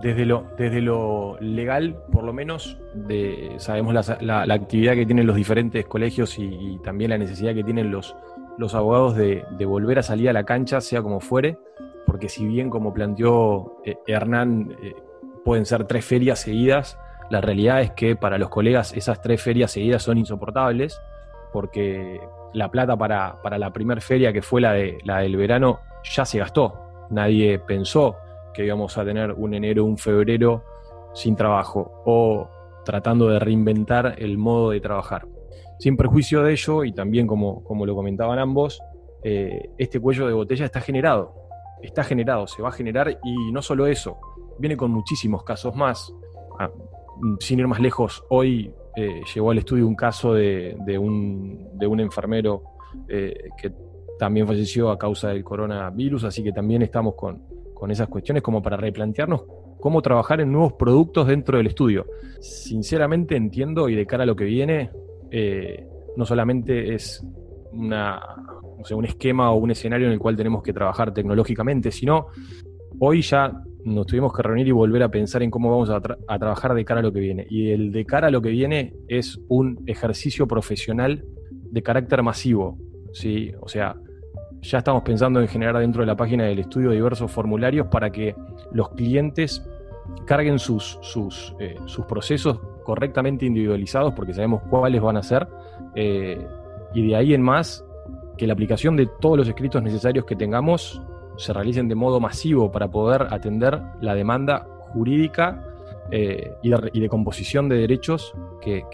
[0.00, 5.34] desde, lo, desde lo legal, por lo menos, de, sabemos la, actividad que tienen los
[5.34, 8.14] diferentes colegios y, también la necesidad que tienen los,
[8.56, 11.58] los abogados de, volver a salir a la cancha, sea como fuere,
[12.06, 14.94] porque si bien, como planteó eh, Hernán, eh,
[15.44, 16.98] pueden ser tres ferias seguidas,
[17.30, 21.00] la realidad es que para los colegas esas tres ferias seguidas son insoportables,
[21.52, 22.20] porque
[22.54, 26.38] la plata para, la primera feria, que fue la, de, la del verano, ya se
[26.38, 27.06] gastó.
[27.10, 28.16] Nadie pensó
[28.54, 30.64] que íbamos a tener un enero, un febrero
[31.14, 32.48] sin trabajo o
[32.84, 35.26] tratando de reinventar el modo de trabajar.
[35.78, 38.80] Sin perjuicio de ello, y también como, como lo comentaban ambos,
[39.22, 41.34] eh, este cuello de botella está generado,
[41.82, 44.18] está generado, se va a generar y no solo eso,
[44.58, 46.12] viene con muchísimos casos más.
[46.58, 46.70] Ah,
[47.40, 52.62] sin ir más lejos, hoy eh, llegó al estudio un caso de, un, enfermero
[53.08, 53.72] eh, que
[54.18, 57.42] también falleció a causa del coronavirus, así que también estamos con,
[57.74, 59.42] con esas cuestiones como para replantearnos
[59.80, 62.06] cómo trabajar en nuevos productos dentro del estudio.
[62.40, 64.90] Sinceramente entiendo y de cara a lo que viene,
[65.30, 67.24] eh, no solamente es
[67.72, 68.20] una,
[68.90, 72.26] un esquema o un escenario en el cual tenemos que trabajar tecnológicamente, sino
[72.98, 73.52] hoy ya
[73.84, 76.00] nos tuvimos que reunir y volver a pensar en cómo vamos a,
[76.38, 77.46] trabajar de cara a lo que viene.
[77.48, 82.78] Y el de cara a lo que viene es un ejercicio profesional de carácter masivo.
[83.12, 83.52] ¿sí?
[83.60, 83.96] O sea,
[84.60, 88.34] ya estamos pensando en generar dentro de la página del estudio diversos formularios para que
[88.72, 89.64] los clientes
[90.26, 91.76] carguen sus, sus, eh,
[92.08, 95.46] procesos correctamente individualizados porque sabemos cuáles van a ser
[95.94, 96.46] eh,
[96.94, 97.84] y de ahí en más
[98.38, 101.02] que la aplicación de todos los escritos necesarios que tengamos
[101.38, 105.64] se realicen de modo masivo para poder atender la demanda jurídica
[106.10, 108.84] eh, y, de, composición de derechos que,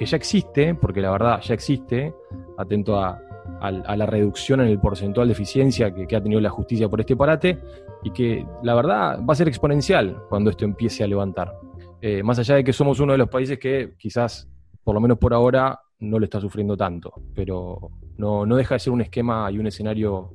[0.00, 2.12] ya existe, porque la verdad ya existe,
[2.58, 3.20] atento a,
[3.60, 7.60] la reducción en el porcentual de eficiencia que, ha tenido la justicia por este parate,
[8.02, 11.54] y que la verdad va a ser exponencial cuando esto empiece a levantar.
[12.00, 14.48] Eh, más allá de que somos uno de los países que quizás,
[14.82, 18.80] por lo menos por ahora, no lo está sufriendo tanto, pero no, no deja de
[18.80, 20.32] ser un esquema y un escenario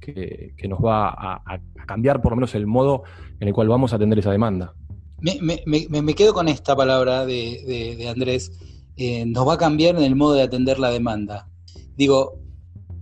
[0.00, 3.02] que, nos va a, cambiar por lo menos el modo
[3.40, 4.74] en el cual vamos a atender esa demanda.
[5.20, 8.52] Me, quedo con esta palabra de, Andrés,
[8.96, 11.48] eh, nos va a cambiar en el modo de atender la demanda.
[11.96, 12.40] Digo,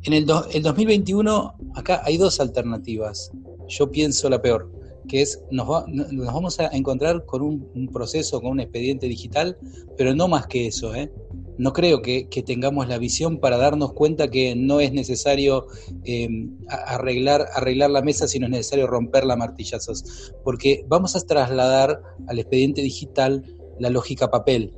[0.02, 3.30] en el, el 2021 acá hay dos alternativas.
[3.68, 4.70] Yo pienso la peor,
[5.08, 9.56] que es nos, nos vamos a encontrar con un, un, proceso, con un expediente digital,
[9.96, 10.94] pero no más que eso.
[10.94, 11.10] ¿eh?
[11.58, 15.66] no creo que, tengamos la visión para darnos cuenta que no es necesario
[16.04, 22.38] em, arreglar, arreglar la mesa, sino es necesario romperla martillazos, porque vamos a trasladar al
[22.38, 23.42] expediente digital
[23.78, 24.74] la lógica papel.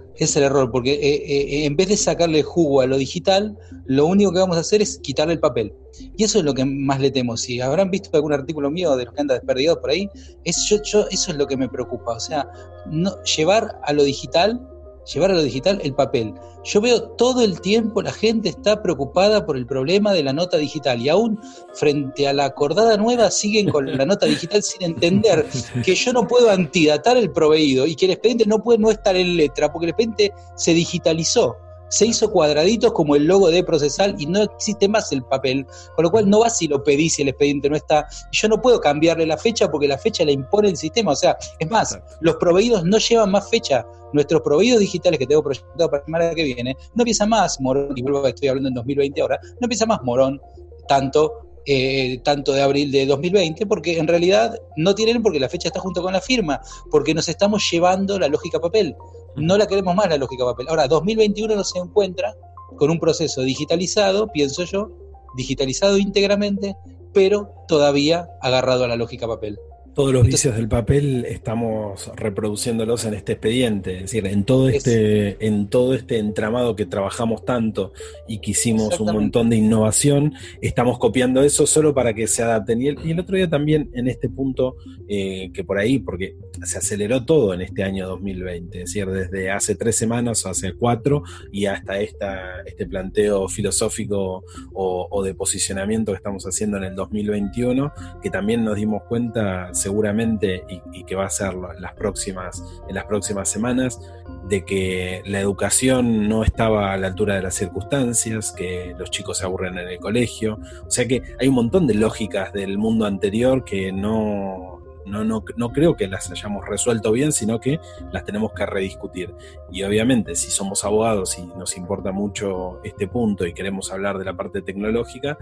[0.70, 4.56] porque eh, eh, en vez de sacarle jugo a lo digital, lo único que vamos
[4.56, 5.72] a hacer es quitarle el papel.
[6.16, 7.36] Y eso es lo que más le temo.
[7.36, 10.08] Si habrán visto algún artículo mío de los que andan desperdigados por ahí,
[10.44, 12.12] es, yo, yo, eso es lo que me preocupa.
[12.12, 12.48] O sea,
[12.86, 14.60] no, llevar a lo digital
[15.04, 16.34] llevar a lo digital el papel.
[16.64, 20.56] Yo veo todo el tiempo la gente está preocupada por el problema de la nota
[20.56, 21.38] digital y aún
[21.74, 25.46] frente a la acordada nueva siguen con la nota digital sin entender
[25.84, 29.16] que yo no puedo antidatar el proveído y que el expediente no puede no estar
[29.16, 31.56] en letra porque el expediente se digitalizó
[31.94, 36.02] se hizo cuadraditos como el logo de Procesal y no existe más el papel, con
[36.02, 38.08] lo cual no va si lo pedí si el expediente no está.
[38.32, 41.12] Yo no puedo cambiarle la fecha porque la fecha la impone el sistema.
[41.12, 43.86] O sea, es más, los proveídos no llevan más fecha.
[44.12, 47.92] Nuestros proveídos digitales que tengo proyectado para la semana que viene, no empieza más Morón,
[47.94, 50.40] y vuelvo que estoy hablando en 2020 ahora, no empieza más Morón
[50.88, 51.32] tanto
[51.66, 55.80] eh, tanto de abril de 2020, porque en realidad no tienen porque la fecha está
[55.80, 58.94] junto con la firma, porque nos estamos llevando la lógica papel.
[59.36, 60.68] No la queremos más la lógica papel.
[60.68, 62.34] Ahora, 2021 no se encuentra
[62.76, 64.90] con un proceso digitalizado, pienso yo,
[65.36, 66.76] digitalizado íntegramente,
[67.12, 69.58] pero todavía agarrado a la lógica papel.
[69.94, 75.46] Todos los vicios del papel estamos reproduciéndolos en este expediente, es decir, en todo este,
[75.46, 77.92] en todo este entramado que trabajamos tanto
[78.26, 82.82] y que hicimos un montón de innovación, estamos copiando eso solo para que se adapten.
[82.82, 84.76] Y el, otro día también en este punto,
[85.08, 89.52] eh, que por ahí, porque se aceleró todo en este año 2020, es decir, desde
[89.52, 95.34] hace tres semanas o hace cuatro y hasta esta, este planteo filosófico o, o de
[95.34, 101.14] posicionamiento que estamos haciendo en el 2021, que también nos dimos cuenta seguramente y, que
[101.14, 104.00] va a ser en las, próximas, en las próximas semanas,
[104.48, 109.38] de que la educación no estaba a la altura de las circunstancias, que los chicos
[109.38, 110.58] se aburren en el colegio.
[110.86, 115.44] O sea que hay un montón de lógicas del mundo anterior que no, no, no,
[115.56, 117.78] no, creo que las hayamos resuelto bien, sino que
[118.10, 119.34] las tenemos que rediscutir.
[119.70, 124.24] Y obviamente, si somos abogados y nos importa mucho este punto y queremos hablar de
[124.24, 125.36] la parte tecnológica,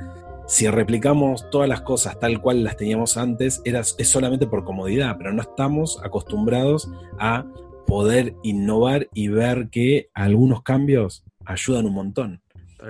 [0.46, 5.16] si replicamos todas las cosas tal cual las teníamos antes, era, es solamente por comodidad,
[5.18, 7.46] pero no estamos acostumbrados a
[7.86, 12.42] poder innovar y ver que algunos cambios ayudan un montón.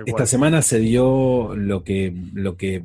[0.05, 2.83] Esta semana se dio lo que, lo que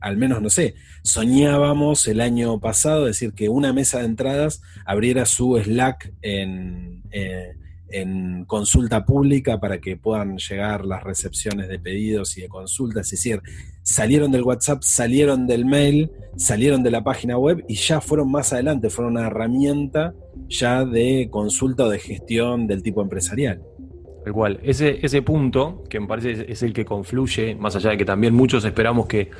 [0.00, 5.26] al menos, no sé, soñábamos el año pasado, decir, que una mesa de entradas abriera
[5.26, 7.54] su Slack en, eh,
[7.92, 13.10] en consulta pública para que puedan llegar las recepciones de pedidos y de consultas, es
[13.12, 13.42] decir,
[13.82, 18.52] salieron del WhatsApp, salieron del mail, salieron de la página web y ya fueron más
[18.52, 20.14] adelante, fueron una herramienta
[20.48, 23.62] ya de consulta o de gestión del tipo empresarial.
[24.24, 24.60] Tal cual.
[24.62, 28.34] Ese, ese punto, que me parece es el que confluye, más allá de que también
[28.34, 29.30] muchos esperamos que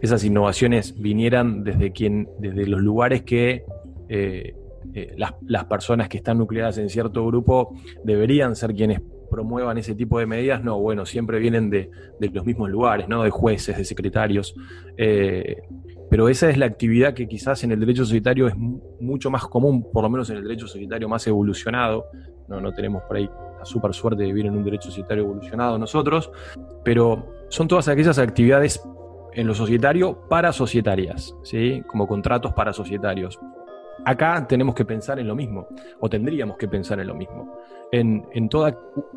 [0.00, 3.64] esas innovaciones vinieran desde quien, desde los lugares que
[4.08, 4.54] eh,
[4.94, 10.18] eh, las, personas que están nucleadas en cierto grupo deberían ser quienes promuevan ese tipo
[10.18, 10.62] de medidas.
[10.62, 11.90] No, bueno, siempre vienen de,
[12.32, 13.22] los mismos lugares, ¿no?
[13.22, 14.54] De jueces, de secretarios.
[14.96, 15.62] Eh,
[16.10, 19.90] pero esa es la actividad que quizás en el derecho societario es mucho más común,
[19.92, 22.06] por lo menos en el derecho societario más evolucionado.
[22.48, 25.78] No, no tenemos por ahí la super suerte de vivir en un derecho societario evolucionado
[25.78, 26.32] nosotros,
[26.84, 28.82] pero son todas aquellas actividades
[29.34, 31.82] en lo societario para societarias, ¿sí?
[31.86, 33.38] como contratos para societarios.
[34.04, 35.68] Acá tenemos que pensar en lo mismo,
[36.00, 37.58] o tendríamos que pensar en lo mismo,
[37.92, 38.76] en, toda,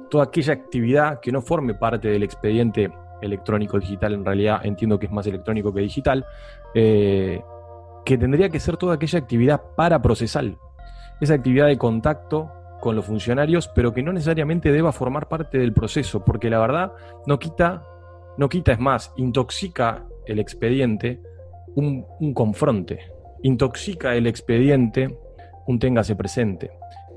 [0.09, 2.91] toda aquella actividad que no forme parte del expediente
[3.21, 6.25] electrónico digital, en realidad entiendo que es más electrónico que digital,
[6.73, 7.41] eh,
[8.03, 10.57] que tendría que ser toda aquella actividad para procesal,
[11.21, 15.71] esa actividad de contacto con los funcionarios, pero que no necesariamente deba formar parte del
[15.71, 16.91] proceso, porque la verdad
[17.25, 17.85] no quita,
[18.37, 21.21] no quita, es más, intoxica el expediente
[21.75, 22.99] un, confronte,
[23.43, 25.17] intoxica el expediente
[25.67, 26.71] un téngase presente.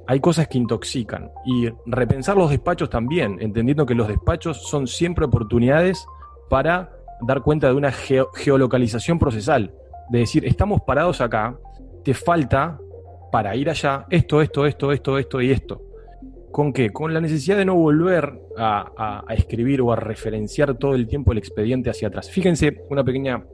[0.06, 5.24] Hay cosas que intoxican y repensar los despachos también, entendiendo que los despachos son siempre
[5.24, 6.06] oportunidades
[6.48, 9.74] para dar cuenta de una geolocalización procesal,
[10.10, 11.58] de decir, estamos parados acá,
[12.04, 12.78] te falta
[13.32, 15.82] para ir allá, esto, esto, esto, esto, esto y esto.
[16.52, 16.90] ¿Con qué?
[16.90, 21.38] Con la necesidad de no volver a, escribir o a referenciar todo el tiempo el
[21.38, 22.30] expediente hacia atrás.
[22.30, 23.44] Fíjense una pequeña,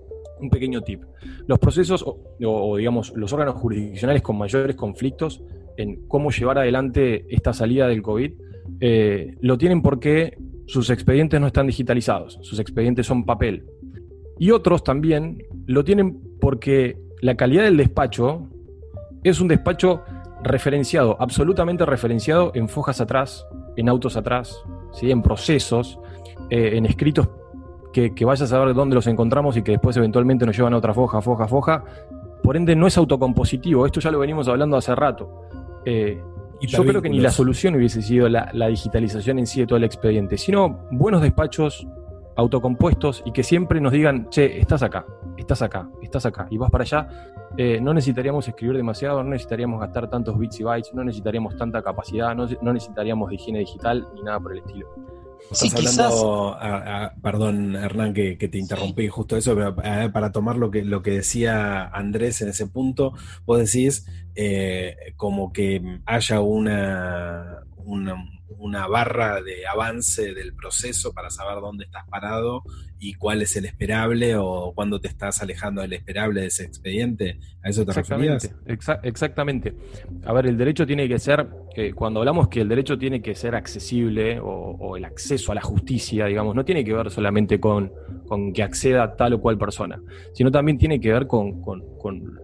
[0.42, 1.02] un pequeño tip.
[1.46, 5.42] Los procesos o, digamos los órganos jurisdiccionales con mayores conflictos
[5.76, 8.32] en cómo llevar adelante esta salida del COVID
[8.80, 13.64] eh, lo tienen porque sus expedientes no están digitalizados, sus expedientes son papel.
[14.38, 18.48] Y otros también lo tienen porque la calidad del despacho
[19.22, 20.02] es un despacho
[20.42, 25.10] referenciado, absolutamente referenciado en fojas atrás, en autos atrás, ¿sí?
[25.10, 25.98] en procesos,
[26.50, 27.28] eh, en escritos
[27.92, 30.94] que, vayas a saber dónde los encontramos y que después eventualmente nos llevan a otra
[30.94, 31.84] foja, foja, foja.
[32.42, 33.86] Por ende, no es autocompositivo.
[33.86, 35.42] Esto ya lo venimos hablando hace rato.
[35.84, 36.20] Eh,
[36.60, 39.76] yo creo que ni la solución hubiese sido la, la, digitalización en sí de todo
[39.76, 41.86] el expediente, sino buenos despachos
[42.36, 45.04] autocompuestos y que siempre nos digan, che, estás acá,
[45.36, 47.08] estás acá, estás acá, y vas para allá,
[47.56, 51.82] eh, no necesitaríamos escribir demasiado, no necesitaríamos gastar tantos bits y bytes, no necesitaríamos tanta
[51.82, 54.88] capacidad, no, necesitaríamos de higiene digital ni nada por el estilo.
[55.50, 56.58] Estás hablando,
[57.22, 59.74] perdón Hernán que, te interrumpí justo eso, pero
[60.12, 63.12] para tomar lo que, lo que decía Andrés en ese punto,
[63.44, 68.16] vos decís eh, como que haya una, una
[68.62, 72.62] una barra de avance del proceso para saber dónde estás parado
[72.98, 77.40] y cuál es el esperable o cuándo te estás alejando del esperable de ese expediente.
[77.64, 78.54] ¿A eso te exactamente,
[79.02, 79.74] exactamente.
[80.24, 81.48] A ver, el derecho tiene que ser,
[81.94, 86.26] cuando hablamos que el derecho tiene que ser accesible o, el acceso a la justicia,
[86.26, 87.92] digamos, no tiene que ver solamente con,
[88.54, 90.00] que acceda tal o cual persona,
[90.32, 91.62] sino también tiene que ver con,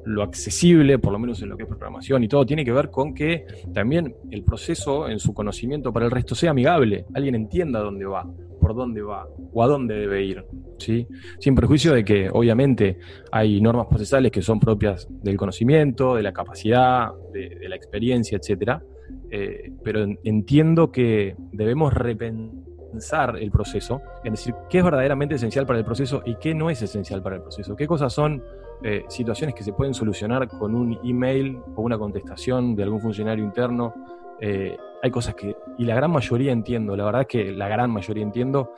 [0.04, 2.90] lo accesible, por lo menos en lo que es programación y todo, tiene que ver
[2.90, 7.80] con que también el proceso en su conocimiento para el resto sea amigable, alguien entienda
[7.80, 8.26] dónde va
[8.58, 10.44] por dónde va o a dónde debe ir,
[10.78, 11.06] ¿sí?
[11.38, 12.98] Sin perjuicio de que obviamente
[13.30, 18.82] hay normas procesales que son propias del conocimiento, de la capacidad, de, la experiencia, etcétera,
[19.30, 25.78] eh, pero entiendo que debemos repensar el proceso, es decir, qué es verdaderamente esencial para
[25.78, 28.42] el proceso y qué no es esencial para el proceso, qué cosas son
[28.82, 33.44] eh, situaciones que se pueden solucionar con un email o una contestación de algún funcionario
[33.44, 33.94] interno,
[34.40, 37.90] eh, hay cosas que, y la gran mayoría entiendo, la verdad es que la gran
[37.90, 38.72] mayoría entiendo,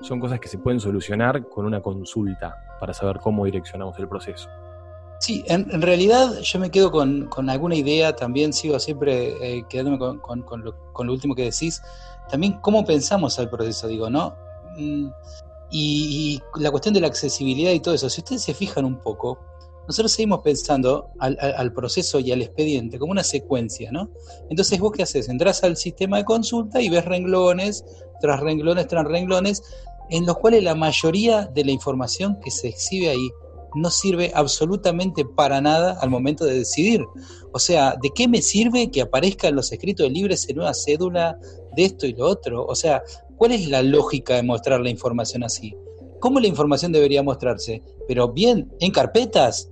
[0.00, 4.48] son cosas que se pueden solucionar con una consulta para saber cómo direccionamos el proceso.
[5.22, 10.64] Sí, en, realidad yo me quedo con, alguna idea, también sigo siempre eh, quedándome con,
[10.64, 11.80] lo, último que decís,
[12.28, 14.34] también cómo pensamos al proceso, digo, ¿no?
[14.76, 15.10] Mm,
[15.70, 18.98] y, y, la cuestión de la accesibilidad y todo eso, si ustedes se fijan un
[18.98, 19.38] poco,
[19.86, 24.10] nosotros seguimos pensando al, proceso y al expediente como una secuencia, ¿no?
[24.50, 25.28] Entonces, ¿vos qué haces?
[25.28, 27.84] Entrás al sistema de consulta y ves renglones,
[28.20, 29.62] tras renglones, tras renglones,
[30.10, 33.30] en los cuales la mayoría de la información que se exhibe ahí
[33.74, 37.04] no sirve absolutamente para nada al momento de decidir.
[37.52, 40.74] O sea, ¿de qué me sirve que aparezca en los escritos de libres en una
[40.74, 41.38] cédula
[41.76, 42.64] de esto y lo otro?
[42.64, 43.02] O sea,
[43.36, 45.74] ¿cuál es la lógica de mostrar la información así?
[46.20, 47.82] ¿Cómo la información debería mostrarse?
[48.06, 49.68] Pero bien, en carpetas,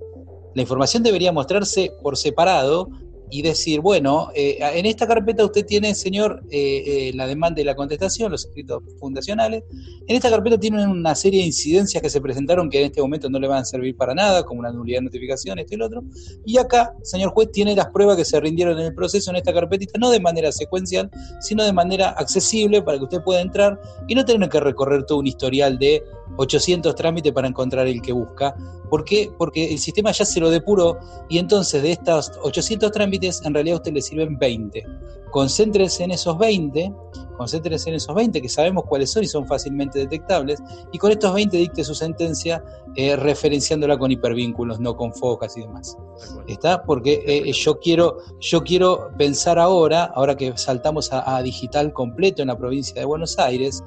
[0.53, 2.89] la información debería mostrarse por separado
[3.31, 7.63] y decir, bueno, eh, en esta carpeta usted tiene, señor, eh, eh, la demanda y
[7.63, 9.63] la contestación, los escritos fundacionales.
[10.05, 13.29] En esta carpeta tiene una serie de incidencias que se presentaron que en este momento
[13.29, 15.85] no le van a servir para nada, como una nulidad de notificación, esto y lo
[15.85, 16.03] otro.
[16.45, 19.53] Y acá, señor juez, tiene las pruebas que se rindieron en el proceso en esta
[19.53, 21.09] carpetita, no de manera secuencial,
[21.39, 23.79] sino de manera accesible para que usted pueda entrar
[24.09, 26.03] y no tener que recorrer todo un historial de
[26.37, 28.55] 800 trámites para encontrar el que busca.
[28.89, 29.31] ¿Por qué?
[29.37, 30.97] Porque el sistema ya se lo depuró
[31.29, 34.85] y entonces de estos 800 trámites en realidad a usted le sirven 20.
[35.31, 36.93] Concéntrese en esos 20,
[37.37, 40.61] concéntrese en esos 20 que sabemos cuáles son y son fácilmente detectables
[40.91, 42.61] y con estos 20 dicte su sentencia
[42.95, 45.97] eh, referenciándola con hipervínculos, no con focas y demás.
[46.47, 46.83] ¿Está?
[46.83, 52.41] Porque eh, yo, quiero, yo quiero pensar ahora, ahora que saltamos a, a digital completo
[52.41, 53.81] en la provincia de Buenos Aires,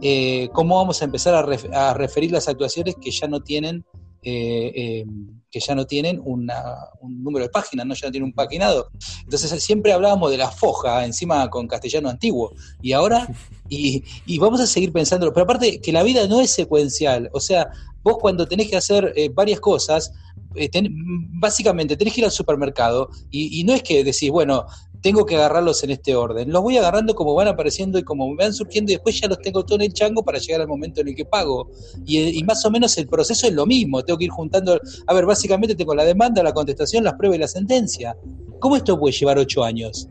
[0.00, 3.84] eh, cómo vamos a empezar a, referir las actuaciones que ya no tienen
[4.22, 5.06] eh, eh,
[5.50, 6.50] que ya no tienen un
[7.22, 7.94] número de páginas, ¿no?
[7.94, 8.90] ya no tienen un paquinado.
[9.22, 13.26] Entonces siempre hablábamos de la foja, encima con castellano antiguo, y ahora,
[13.70, 14.02] y,
[14.38, 17.70] vamos a seguir pensando, pero aparte que la vida no es secuencial, o sea,
[18.02, 20.12] vos cuando tenés que hacer varias cosas,
[21.40, 24.66] básicamente tenés que ir al supermercado y, y, no es que decís, bueno,
[25.00, 26.50] tengo que agarrarlos en este orden.
[26.50, 29.38] Los voy agarrando como van apareciendo y como me van surgiendo y después ya los
[29.38, 31.70] tengo todo en el chango para llegar al momento en el que pago.
[32.04, 34.02] Y, más o menos el proceso es lo mismo.
[34.02, 37.40] Tengo que ir juntando, a ver, básicamente tengo la demanda, la contestación, las pruebas y
[37.40, 38.16] la sentencia.
[38.58, 40.08] ¿Cómo esto puede llevar ocho años?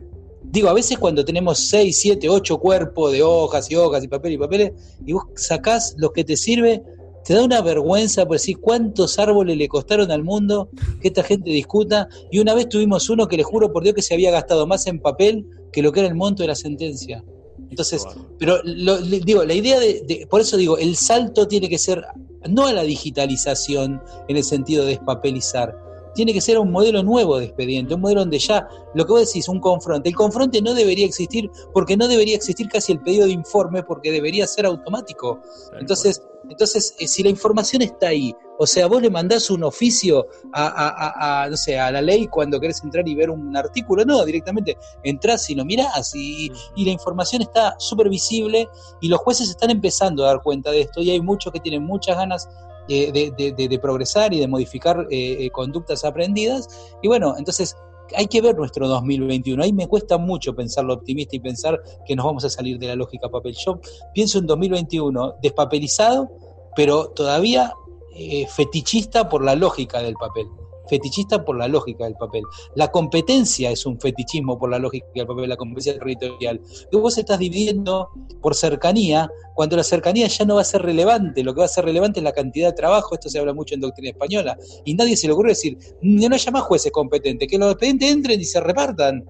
[0.50, 4.32] Digo, a veces cuando tenemos seis, siete, ocho cuerpos de hojas y hojas y papel
[4.32, 4.72] y papeles,
[5.04, 6.82] y vos sacás los que te sirve,
[7.28, 11.50] te da una vergüenza por decir cuántos árboles le costaron al mundo que esta gente
[11.50, 12.08] discuta.
[12.30, 14.86] Y una vez tuvimos uno que le juro por Dios que se había gastado más
[14.86, 17.22] en papel que lo que era el monto de la sentencia.
[17.68, 18.06] Entonces,
[18.38, 22.02] pero digo, la idea de, por eso digo, el salto tiene que ser
[22.48, 25.76] no a la digitalización en el sentido de despapelizar,
[26.14, 29.26] tiene que ser un modelo nuevo de expediente, un modelo donde ya, lo que vos
[29.26, 30.08] decís, un confronte.
[30.08, 34.10] El confronte no debería existir porque no debería existir casi el pedido de informe porque
[34.10, 35.42] debería ser automático.
[35.78, 40.26] Entonces, entonces eh, si la información está ahí, o sea, vos le mandás un oficio
[40.52, 44.76] a, no sé, a la ley cuando querés entrar y ver un artículo, no, directamente
[45.04, 48.68] entrás y lo mirás y, y la información está súper visible
[49.00, 51.84] y los jueces están empezando a dar cuenta de esto y hay muchos que tienen
[51.84, 52.48] muchas ganas
[52.88, 56.68] de, progresar y de modificar eh, eh, conductas aprendidas.
[57.02, 57.76] Y bueno, entonces
[58.16, 59.62] hay que ver nuestro 2021.
[59.62, 62.96] Ahí me cuesta mucho pensarlo optimista y pensar que nos vamos a salir de la
[62.96, 63.54] lógica papel.
[63.54, 63.80] Yo
[64.14, 66.30] pienso en 2021 despapelizado,
[66.74, 67.72] pero todavía
[68.14, 70.46] eh, fetichista por la lógica del papel
[70.88, 72.42] fetichista por la lógica del papel.
[72.74, 76.60] La competencia es un fetichismo por la lógica del papel, la competencia territorial.
[76.90, 78.08] Y vos estás dividiendo
[78.40, 81.68] por cercanía, cuando la cercanía ya no va a ser relevante, lo que va a
[81.68, 84.94] ser relevante es la cantidad de trabajo, esto se habla mucho en doctrina española, y
[84.94, 88.44] nadie se le ocurre decir, no haya más jueces competentes, que los expedientes entren y
[88.44, 89.24] se repartan.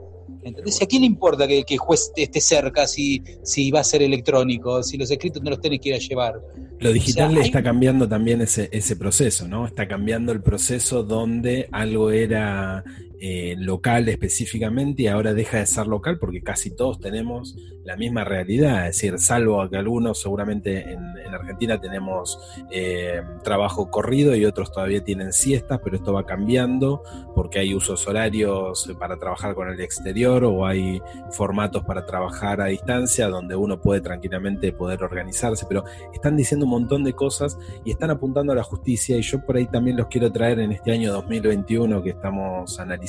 [0.48, 4.02] Entonces, ¿a quién le importa que, el juez esté cerca si, si va a ser
[4.02, 6.40] electrónico, si los escritos no los tenés que ir a llevar?
[6.78, 9.66] Lo digital está cambiando también ese, ese proceso, ¿no?
[9.66, 12.84] Está cambiando el proceso donde algo era
[13.20, 18.22] eh, local específicamente y ahora deja de ser local porque casi todos tenemos la misma
[18.22, 22.38] realidad, es decir, salvo que algunos seguramente en, Argentina tenemos
[22.70, 27.02] eh, trabajo corrido y otros todavía tienen siestas, pero esto va cambiando
[27.34, 31.00] porque hay usos horarios para trabajar con el exterior o hay
[31.30, 36.70] formatos para trabajar a distancia donde uno puede tranquilamente poder organizarse, pero están diciendo un
[36.70, 40.06] montón de cosas y están apuntando a la justicia y yo por ahí también los
[40.08, 43.07] quiero traer en este año 2021 que estamos analizando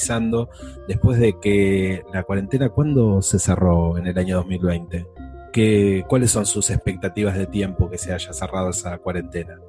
[0.87, 5.07] después de que la cuarentena, ¿cuándo se cerró en el año 2020?
[5.51, 9.59] ¿Qué, ¿Cuáles son sus expectativas de tiempo que se haya cerrado esa cuarentena?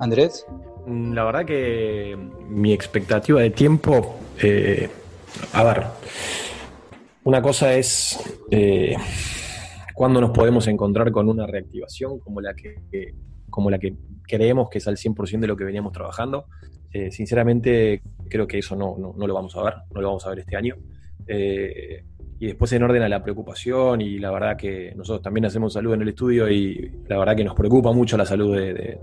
[0.00, 0.46] Andrés.
[0.86, 2.16] Mm, la verdad que
[2.48, 4.88] mi expectativa de tiempo, eh,
[5.52, 5.84] a ver,
[7.24, 8.18] una cosa es
[8.50, 8.96] eh,
[9.94, 13.14] cuándo nos podemos encontrar con una reactivación como la que,
[13.48, 13.94] como la que
[14.26, 16.46] creemos que es al 100% de lo que veníamos trabajando.
[16.92, 20.30] Eh, sinceramente, creo que eso no, no, lo vamos a ver, no lo vamos a
[20.30, 20.76] ver este año.
[21.26, 22.04] Eh,
[22.42, 25.94] y después en orden a la preocupación y la verdad que nosotros también hacemos salud
[25.94, 28.98] en el estudio y la verdad que nos preocupa mucho la salud de,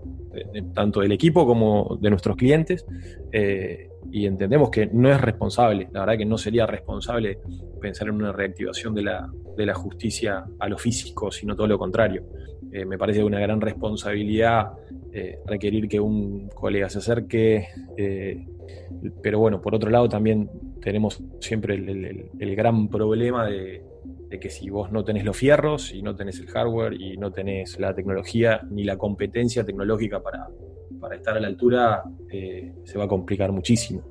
[0.73, 2.85] tanto del equipo como de nuestros clientes
[3.31, 7.39] eh, y entendemos que no es responsable, la verdad que no sería responsable
[7.79, 11.79] pensar en una reactivación de la, de la justicia a lo físico, sino todo lo
[11.79, 12.25] contrario.
[12.71, 14.73] Me parece una gran responsabilidad
[15.11, 17.69] eh, requerir que un colega se acerque.
[17.97, 18.45] Eh,
[19.23, 20.49] pero bueno, por otro lado también
[20.81, 23.81] tenemos siempre el, gran problema de,
[24.39, 27.79] que si vos no tenés los fierros y no tenés el hardware y no tenés
[27.79, 30.47] la tecnología ni la competencia tecnológica para,
[31.15, 34.03] estar a la altura, eh, se va a complicar muchísimo.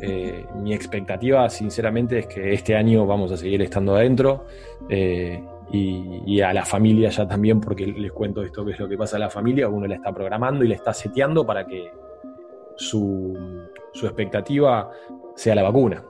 [0.00, 4.46] Eh, mi expectativa, sinceramente, es que este año vamos a seguir estando adentro.
[5.72, 8.98] Eh, y, a la familia ya también, porque les cuento esto que es lo que
[8.98, 11.90] pasa a la familia, uno la está programando y la está seteando para que
[12.76, 14.90] su, su expectativa
[15.34, 16.04] sea la vacuna,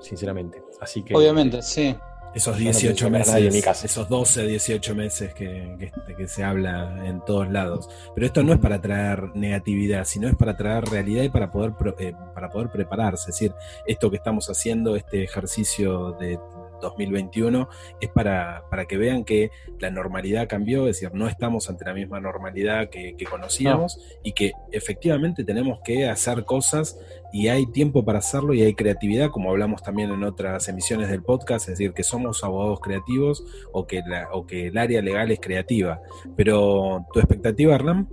[0.00, 0.62] sinceramente.
[0.80, 1.14] Así que.
[1.14, 1.96] Obviamente, sí.
[2.34, 7.88] Esos 18 meses, esos 12, 18 meses que, que, se habla en todos lados.
[8.14, 11.72] Pero esto no es para traer negatividad, sino es para traer realidad y para poder,
[11.98, 13.30] eh, para poder prepararse.
[13.30, 13.54] Es decir,
[13.86, 16.38] esto que estamos haciendo, este ejercicio de
[16.80, 17.68] 2021
[18.00, 21.94] es para, para, que vean que la normalidad cambió, es decir, no estamos ante la
[21.94, 26.98] misma normalidad que, conocíamos y que efectivamente tenemos que hacer cosas
[27.32, 31.22] y hay tiempo para hacerlo y hay creatividad, como hablamos también en otras emisiones del
[31.22, 35.30] podcast, es decir, que somos abogados creativos o que, la, o que el área legal
[35.30, 36.00] es creativa.
[36.36, 38.08] Pero, ¿tu expectativa, Hernán?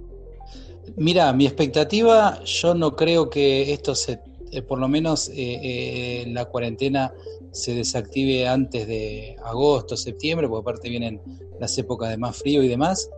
[0.95, 4.19] Mira, mi expectativa, yo no creo que esto se,
[4.53, 7.13] eh, por lo menos eh, eh, la cuarentena
[7.51, 11.21] se desactive antes de agosto, septiembre, porque aparte vienen
[11.59, 13.09] las épocas de más frío y demás.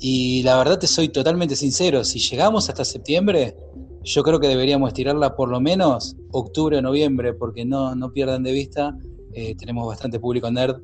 [0.00, 3.56] Y la verdad te soy totalmente sincero, si llegamos hasta septiembre,
[4.02, 8.42] yo creo que deberíamos estirarla por lo menos octubre o noviembre, porque no, no pierdan
[8.42, 8.96] de vista,
[9.58, 10.76] tenemos bastante público nerd,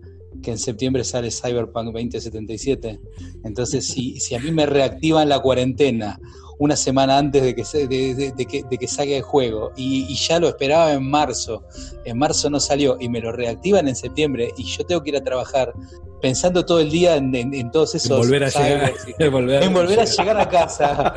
[0.43, 3.01] que en septiembre sale Cyberpunk 2077.
[3.45, 6.19] Entonces, si, si a mí me reactivan la cuarentena
[6.61, 9.73] una semana antes de que, de, de, que, de que salga el juego.
[9.77, 11.65] Y, ya lo esperaba en marzo,
[12.05, 15.17] en marzo no salió y me lo reactivan en septiembre y yo tengo que ir
[15.17, 15.73] a trabajar
[16.21, 18.11] pensando todo el día en, todos esos...
[18.11, 19.33] En volver a llegar, en
[19.73, 21.15] volver, a, llegar a casa.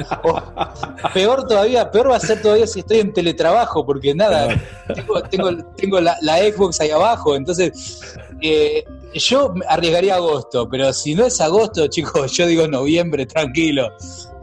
[1.14, 4.48] peor todavía, peor va a ser todavía si estoy en teletrabajo, porque nada,
[4.96, 8.02] tengo, tengo, tengo la, la, Xbox ahí abajo, entonces...
[8.40, 13.92] Eh, yo arriesgaría agosto, pero si no es agosto, chicos, yo digo noviembre, tranquilo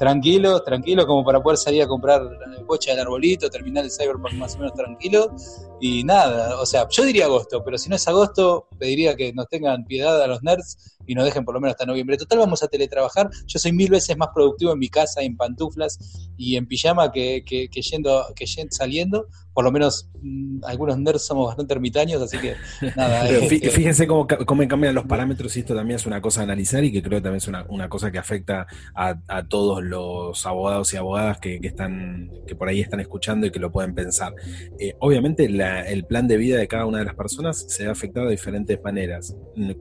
[0.01, 2.23] tranquilo, tranquilo, como para poder salir a comprar
[2.67, 5.37] coche del arbolito, terminar el Cyberpunk más o menos tranquilo.
[5.79, 9.47] Y nada, o sea, yo diría agosto, pero si no es agosto, pediría que nos
[9.49, 12.17] tengan piedad a los nerds y nos dejen por lo menos hasta noviembre.
[12.17, 13.31] Total, vamos a teletrabajar.
[13.47, 15.99] Yo soy mil veces más productivo en mi casa, en pantuflas
[16.37, 19.27] y en pijama que, que, yendo, que saliendo.
[19.53, 22.55] Por lo menos mm, algunos nerds somos bastante ermitaños, así que
[22.97, 23.29] nada.
[23.29, 26.85] Este, fíjense cómo, cómo, cambian los parámetros y esto también es una cosa a analizar
[26.85, 30.47] y que creo que también es una, una cosa que afecta a, a todos los
[30.47, 33.95] abogados y abogadas que, que, están, que por ahí están escuchando y que lo pueden
[33.95, 34.33] pensar.
[34.79, 38.27] Eh, obviamente el plan de vida de cada una de las personas se ha afectado
[38.27, 39.35] de diferentes maneras.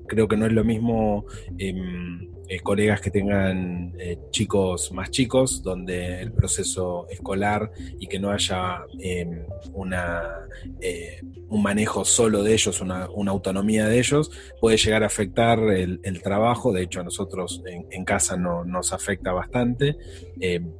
[0.08, 1.09] Creo que no es lo mismo
[1.58, 8.18] Em, eh, colegas que tengan eh, chicos más chicos, donde el proceso escolar y que
[8.18, 9.44] no haya em,
[9.74, 10.48] una,
[10.82, 16.22] eh, un manejo solo de ellos, una, autonomía de ellos, puede llegar a afectar el,
[16.24, 16.74] trabajo.
[16.74, 19.96] De hecho, a nosotros en, casa no, nos afecta bastante.
[20.40, 20.72] Em,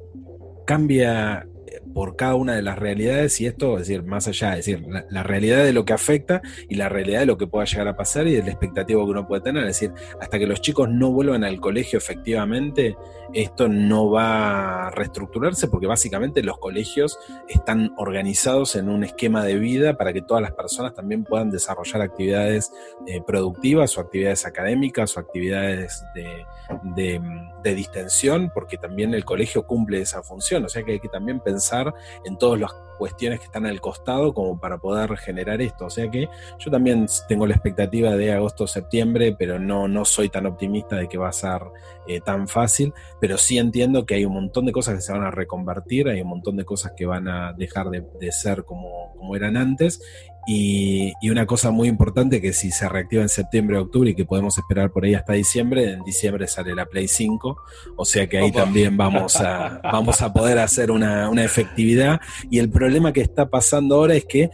[0.66, 1.46] cambia
[1.94, 5.22] por cada una de las realidades y esto, es decir, más allá, es decir, la,
[5.22, 8.26] realidad de lo que afecta y la realidad de lo que pueda llegar a pasar
[8.26, 11.10] y de la expectativa que uno puede tener, es decir, hasta que los chicos no
[11.10, 12.96] vuelvan al colegio efectivamente,
[13.32, 17.18] esto no va a reestructurarse porque básicamente los colegios
[17.48, 22.02] están organizados en un esquema de vida para que todas las personas también puedan desarrollar
[22.02, 22.72] actividades
[23.06, 27.20] eh, productivas o actividades académicas o actividades de,
[27.62, 31.40] de distensión, porque también el colegio cumple esa función, o sea que hay que también
[31.40, 31.79] pensar
[32.24, 35.86] en todas las cuestiones que están al costado como para poder generar esto.
[35.86, 36.28] O sea que
[36.58, 41.16] yo también tengo la expectativa de agosto-septiembre, pero no, no soy tan optimista de que
[41.16, 41.62] va a ser
[42.06, 45.22] eh, tan fácil, pero sí entiendo que hay un montón de cosas que se van
[45.22, 49.34] a reconvertir, hay un montón de cosas que van a dejar de, ser como, como
[49.34, 50.02] eran antes
[50.46, 54.24] y, una cosa muy importante que si se reactiva en septiembre o octubre y que
[54.24, 57.56] podemos esperar por ahí hasta diciembre, en diciembre sale la Play 5,
[57.96, 62.20] o sea que ahí también vamos a, vamos a poder hacer una, una efectividad.
[62.50, 64.50] Y el problema que está pasando ahora es que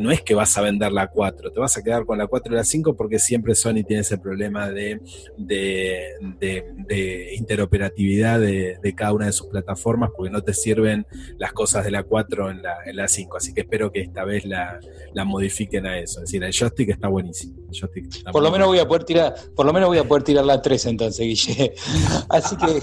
[0.00, 2.52] no es que vas a vender la 4, te vas a quedar con la 4
[2.52, 5.00] y la 5 porque siempre Sony tiene ese problema de,
[5.36, 11.06] de, interoperatividad de, cada una de sus plataformas porque no te sirven
[11.38, 13.36] las cosas de la 4 en la, en la 5.
[13.36, 14.80] Así que espero que esta vez la,
[15.24, 16.20] modifiquen a eso.
[16.20, 17.54] Es decir, el joystick está buenísimo.
[18.32, 20.60] por lo menos voy a poder tirar, por lo menos voy a poder tirar la
[20.60, 21.74] 3 entonces, Guille.
[22.28, 22.80] Así que,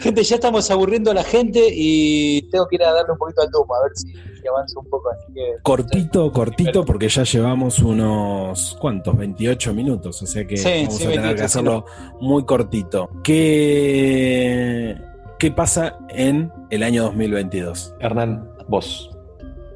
[0.00, 3.42] gente, ya estamos aburriendo a la gente y tengo que ir a darle un poquito
[3.42, 4.12] al tubo, a ver si,
[4.46, 5.10] avanza un poco.
[5.10, 9.16] Así que, Cortito cortito, porque ya llevamos unos, ¿cuántos?
[9.16, 11.84] 28 minutos, o sea que vamos a tener que hacerlo
[12.20, 13.08] muy cortito.
[13.24, 14.96] ¿Qué,
[15.38, 17.94] ¿Qué pasa en el año 2022?
[18.00, 19.10] Hernán, vos.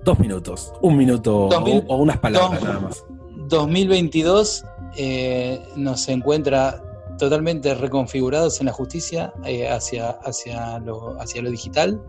[0.04, 3.04] Dos minutos, un minuto o, unas palabras nada más.
[3.48, 4.64] 2022
[4.96, 6.82] eh, nos encuentra
[7.18, 12.00] totalmente reconfigurados en la justicia eh, hacia, hacia, lo, hacia lo digital.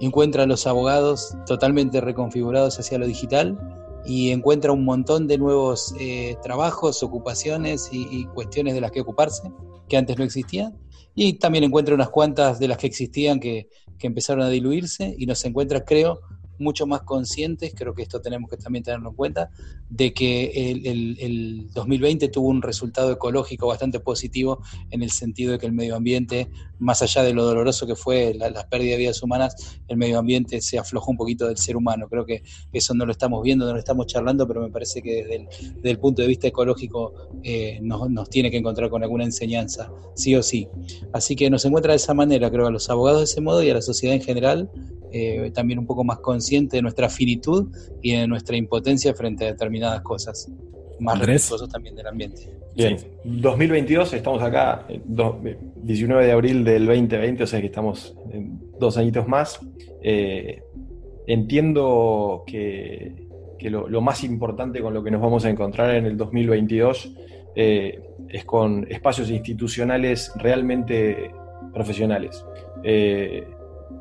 [0.00, 3.58] Encuentra a los abogados totalmente reconfigurados hacia lo digital
[4.04, 9.42] y encuentra un montón de nuevos eh, trabajos, ocupaciones y, cuestiones de las que ocuparse
[9.88, 10.78] que antes no existían.
[11.14, 15.26] Y también encuentra unas cuantas de las que existían que, que empezaron a diluirse y
[15.26, 16.20] nos encuentra, creo,
[16.60, 19.50] mucho más conscientes, creo que esto tenemos que también tenerlo en cuenta,
[19.88, 25.66] de que el, 2020 tuvo un resultado ecológico bastante positivo en el sentido de que
[25.66, 26.48] el medio ambiente,
[26.78, 30.60] más allá de lo doloroso que fue la, pérdida de vidas humanas, el medio ambiente
[30.60, 32.08] se aflojó un poquito del ser humano.
[32.08, 32.42] Creo que
[32.72, 35.98] eso no lo estamos viendo, no lo estamos charlando, pero me parece que desde el,
[35.98, 40.68] punto de vista ecológico eh, nos tiene que encontrar con alguna enseñanza, sí o sí.
[41.12, 43.70] Así que nos encuentra de esa manera, creo, a los abogados de ese modo y
[43.70, 44.70] a la sociedad en general
[45.12, 47.68] eh, también un poco más consciente de nuestra finitud
[48.02, 50.50] y de nuestra impotencia frente a determinadas cosas,
[51.00, 52.48] más respetuosos también del ambiente.
[52.76, 58.14] Bien, 2022, estamos acá, 19 de abril del 2020, o sea que estamos
[58.78, 59.60] dos añitos más.
[60.02, 60.62] Eh,
[61.26, 63.26] entiendo que,
[63.62, 67.14] lo, más importante con lo que nos vamos a encontrar en el 2022
[67.56, 71.32] eh, es con espacios institucionales realmente
[71.72, 72.44] profesionales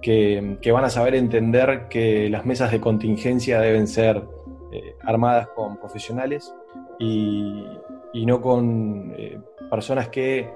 [0.02, 4.24] que, van a saber entender que las mesas de contingencia deben ser
[4.72, 6.54] eh, armadas con profesionales
[7.00, 7.66] y,
[8.14, 10.52] no con eh, personas que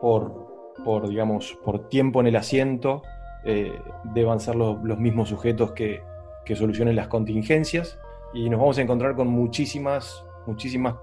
[0.00, 3.02] por, por, digamos, por tiempo en el asiento
[3.44, 3.78] eh,
[4.14, 6.02] deban ser los, mismos sujetos que,
[6.44, 7.98] que, solucionen las contingencias.
[8.34, 10.96] Y nos vamos a encontrar con muchísimas, muchísimas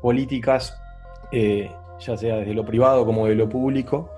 [0.00, 0.80] políticas,
[1.32, 4.10] ya sea desde lo privado como de lo público,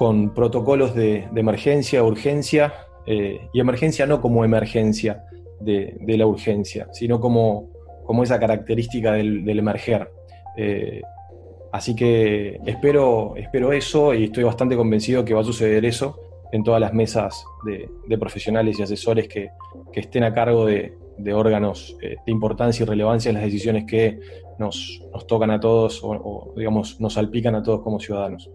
[0.00, 2.72] con protocolos de, emergencia, urgencia,
[3.04, 5.26] eh, y emergencia no como emergencia
[5.60, 7.68] de, la urgencia, sino como,
[8.06, 10.10] como esa característica del, emerger.
[10.56, 11.02] Eh,
[11.70, 16.18] así que espero, espero eso y estoy bastante convencido que va a suceder eso
[16.50, 19.50] en todas las mesas de, profesionales y asesores que,
[19.92, 20.94] estén a cargo de,
[21.34, 24.18] órganos eh, de importancia y relevancia en las decisiones que
[24.58, 28.48] nos, tocan a todos o, digamos, nos salpican a todos como ciudadanos.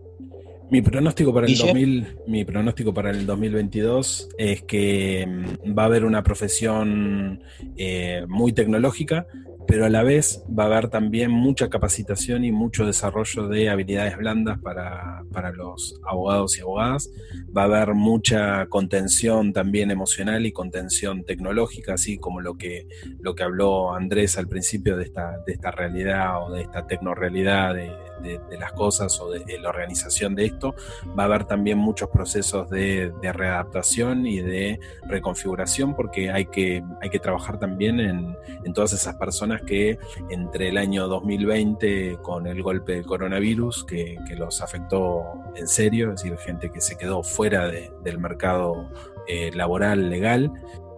[0.72, 5.86] Mi pronóstico para el 2000, mi pronóstico para el 2022 es que mm, va a
[5.86, 7.44] haber una profesión
[7.78, 9.28] eh, muy tecnológica,
[9.68, 14.18] pero a la vez va a haber también mucha capacitación y mucho desarrollo de habilidades
[14.18, 17.12] blandas para, los abogados y abogadas.
[17.56, 22.88] Va a haber mucha contención también emocional y contención tecnológica, así como lo que,
[23.20, 27.76] lo que habló Andrés al principio de esta, de esta realidad o de esta tecnorealidad
[27.76, 27.92] de,
[28.22, 30.76] de, las cosas o de, la organización de esto.
[31.18, 37.10] Va a haber también muchos procesos de, readaptación y de reconfiguración porque hay que, hay
[37.10, 38.36] que trabajar también en,
[38.74, 39.98] todas esas personas que
[40.30, 45.24] entre el año 2020 con el golpe del coronavirus que, los afectó
[45.56, 48.90] en serio, es decir, gente que se quedó fuera del mercado
[49.28, 50.52] eh, laboral legal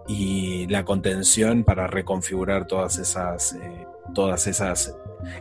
[0.08, 4.96] y la contención para reconfigurar todas esas, eh, todas esas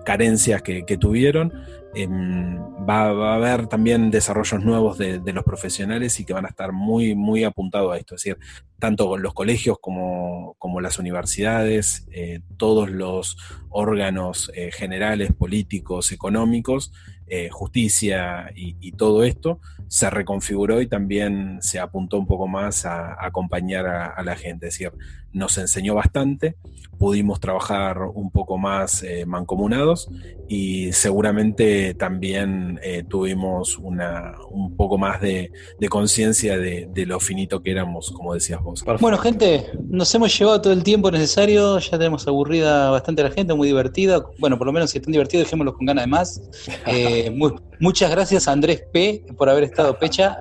[0.05, 1.53] carencias que, tuvieron.
[1.93, 2.57] Em,
[2.87, 7.15] va, a haber también desarrollos nuevos de, los profesionales y que van a estar muy,
[7.15, 8.15] muy apuntados a esto.
[8.15, 8.37] Es decir,
[8.79, 13.37] tanto los colegios como, las universidades, eh, todos los
[13.69, 16.91] órganos eh, generales, políticos, económicos,
[17.29, 23.17] eh, justicia y, todo esto, se reconfiguró y también se apuntó un poco más a,
[23.19, 24.67] acompañar a, la gente.
[24.67, 24.93] Es decir,
[25.33, 26.55] nos enseñó bastante,
[26.97, 30.09] pudimos trabajar un poco más eh, mancomunados
[30.47, 35.51] y seguramente también eh, tuvimos una, un poco más de,
[35.89, 38.83] conciencia de, lo finito que éramos, como decías vos.
[38.99, 43.53] Bueno, gente, nos hemos llevado todo el tiempo necesario, ya tenemos aburrida bastante la gente,
[43.53, 44.25] muy divertida.
[44.39, 46.41] Bueno, por lo menos si están divertidos, dejémoslo con ganas de más.
[46.89, 47.37] Eh,
[47.79, 50.39] muchas gracias a Andrés P por haber estado, Pecha.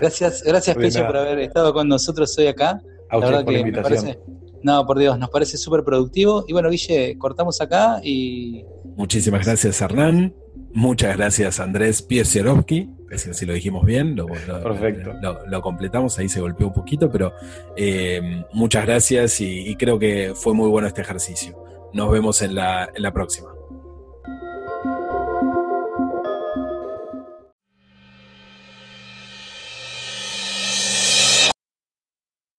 [0.00, 2.80] gracias, gracias Pecha por haber estado con nosotros hoy acá.
[3.10, 4.18] La verdad que me parece
[4.62, 6.44] no, por Dios, nos parece súper productivo.
[6.46, 8.64] Y bueno, Guille, cortamos acá y.
[8.96, 10.34] Muchísimas gracias, Hernán.
[10.72, 12.90] Muchas gracias, Andrés Piersierovsky.
[13.16, 15.14] Si lo dijimos bien, lo, Perfecto.
[15.48, 17.32] Lo, completamos, ahí se golpeó un poquito, pero
[17.76, 21.60] eh, muchas gracias y, creo que fue muy bueno este ejercicio.
[21.92, 23.48] Nos vemos en la próxima.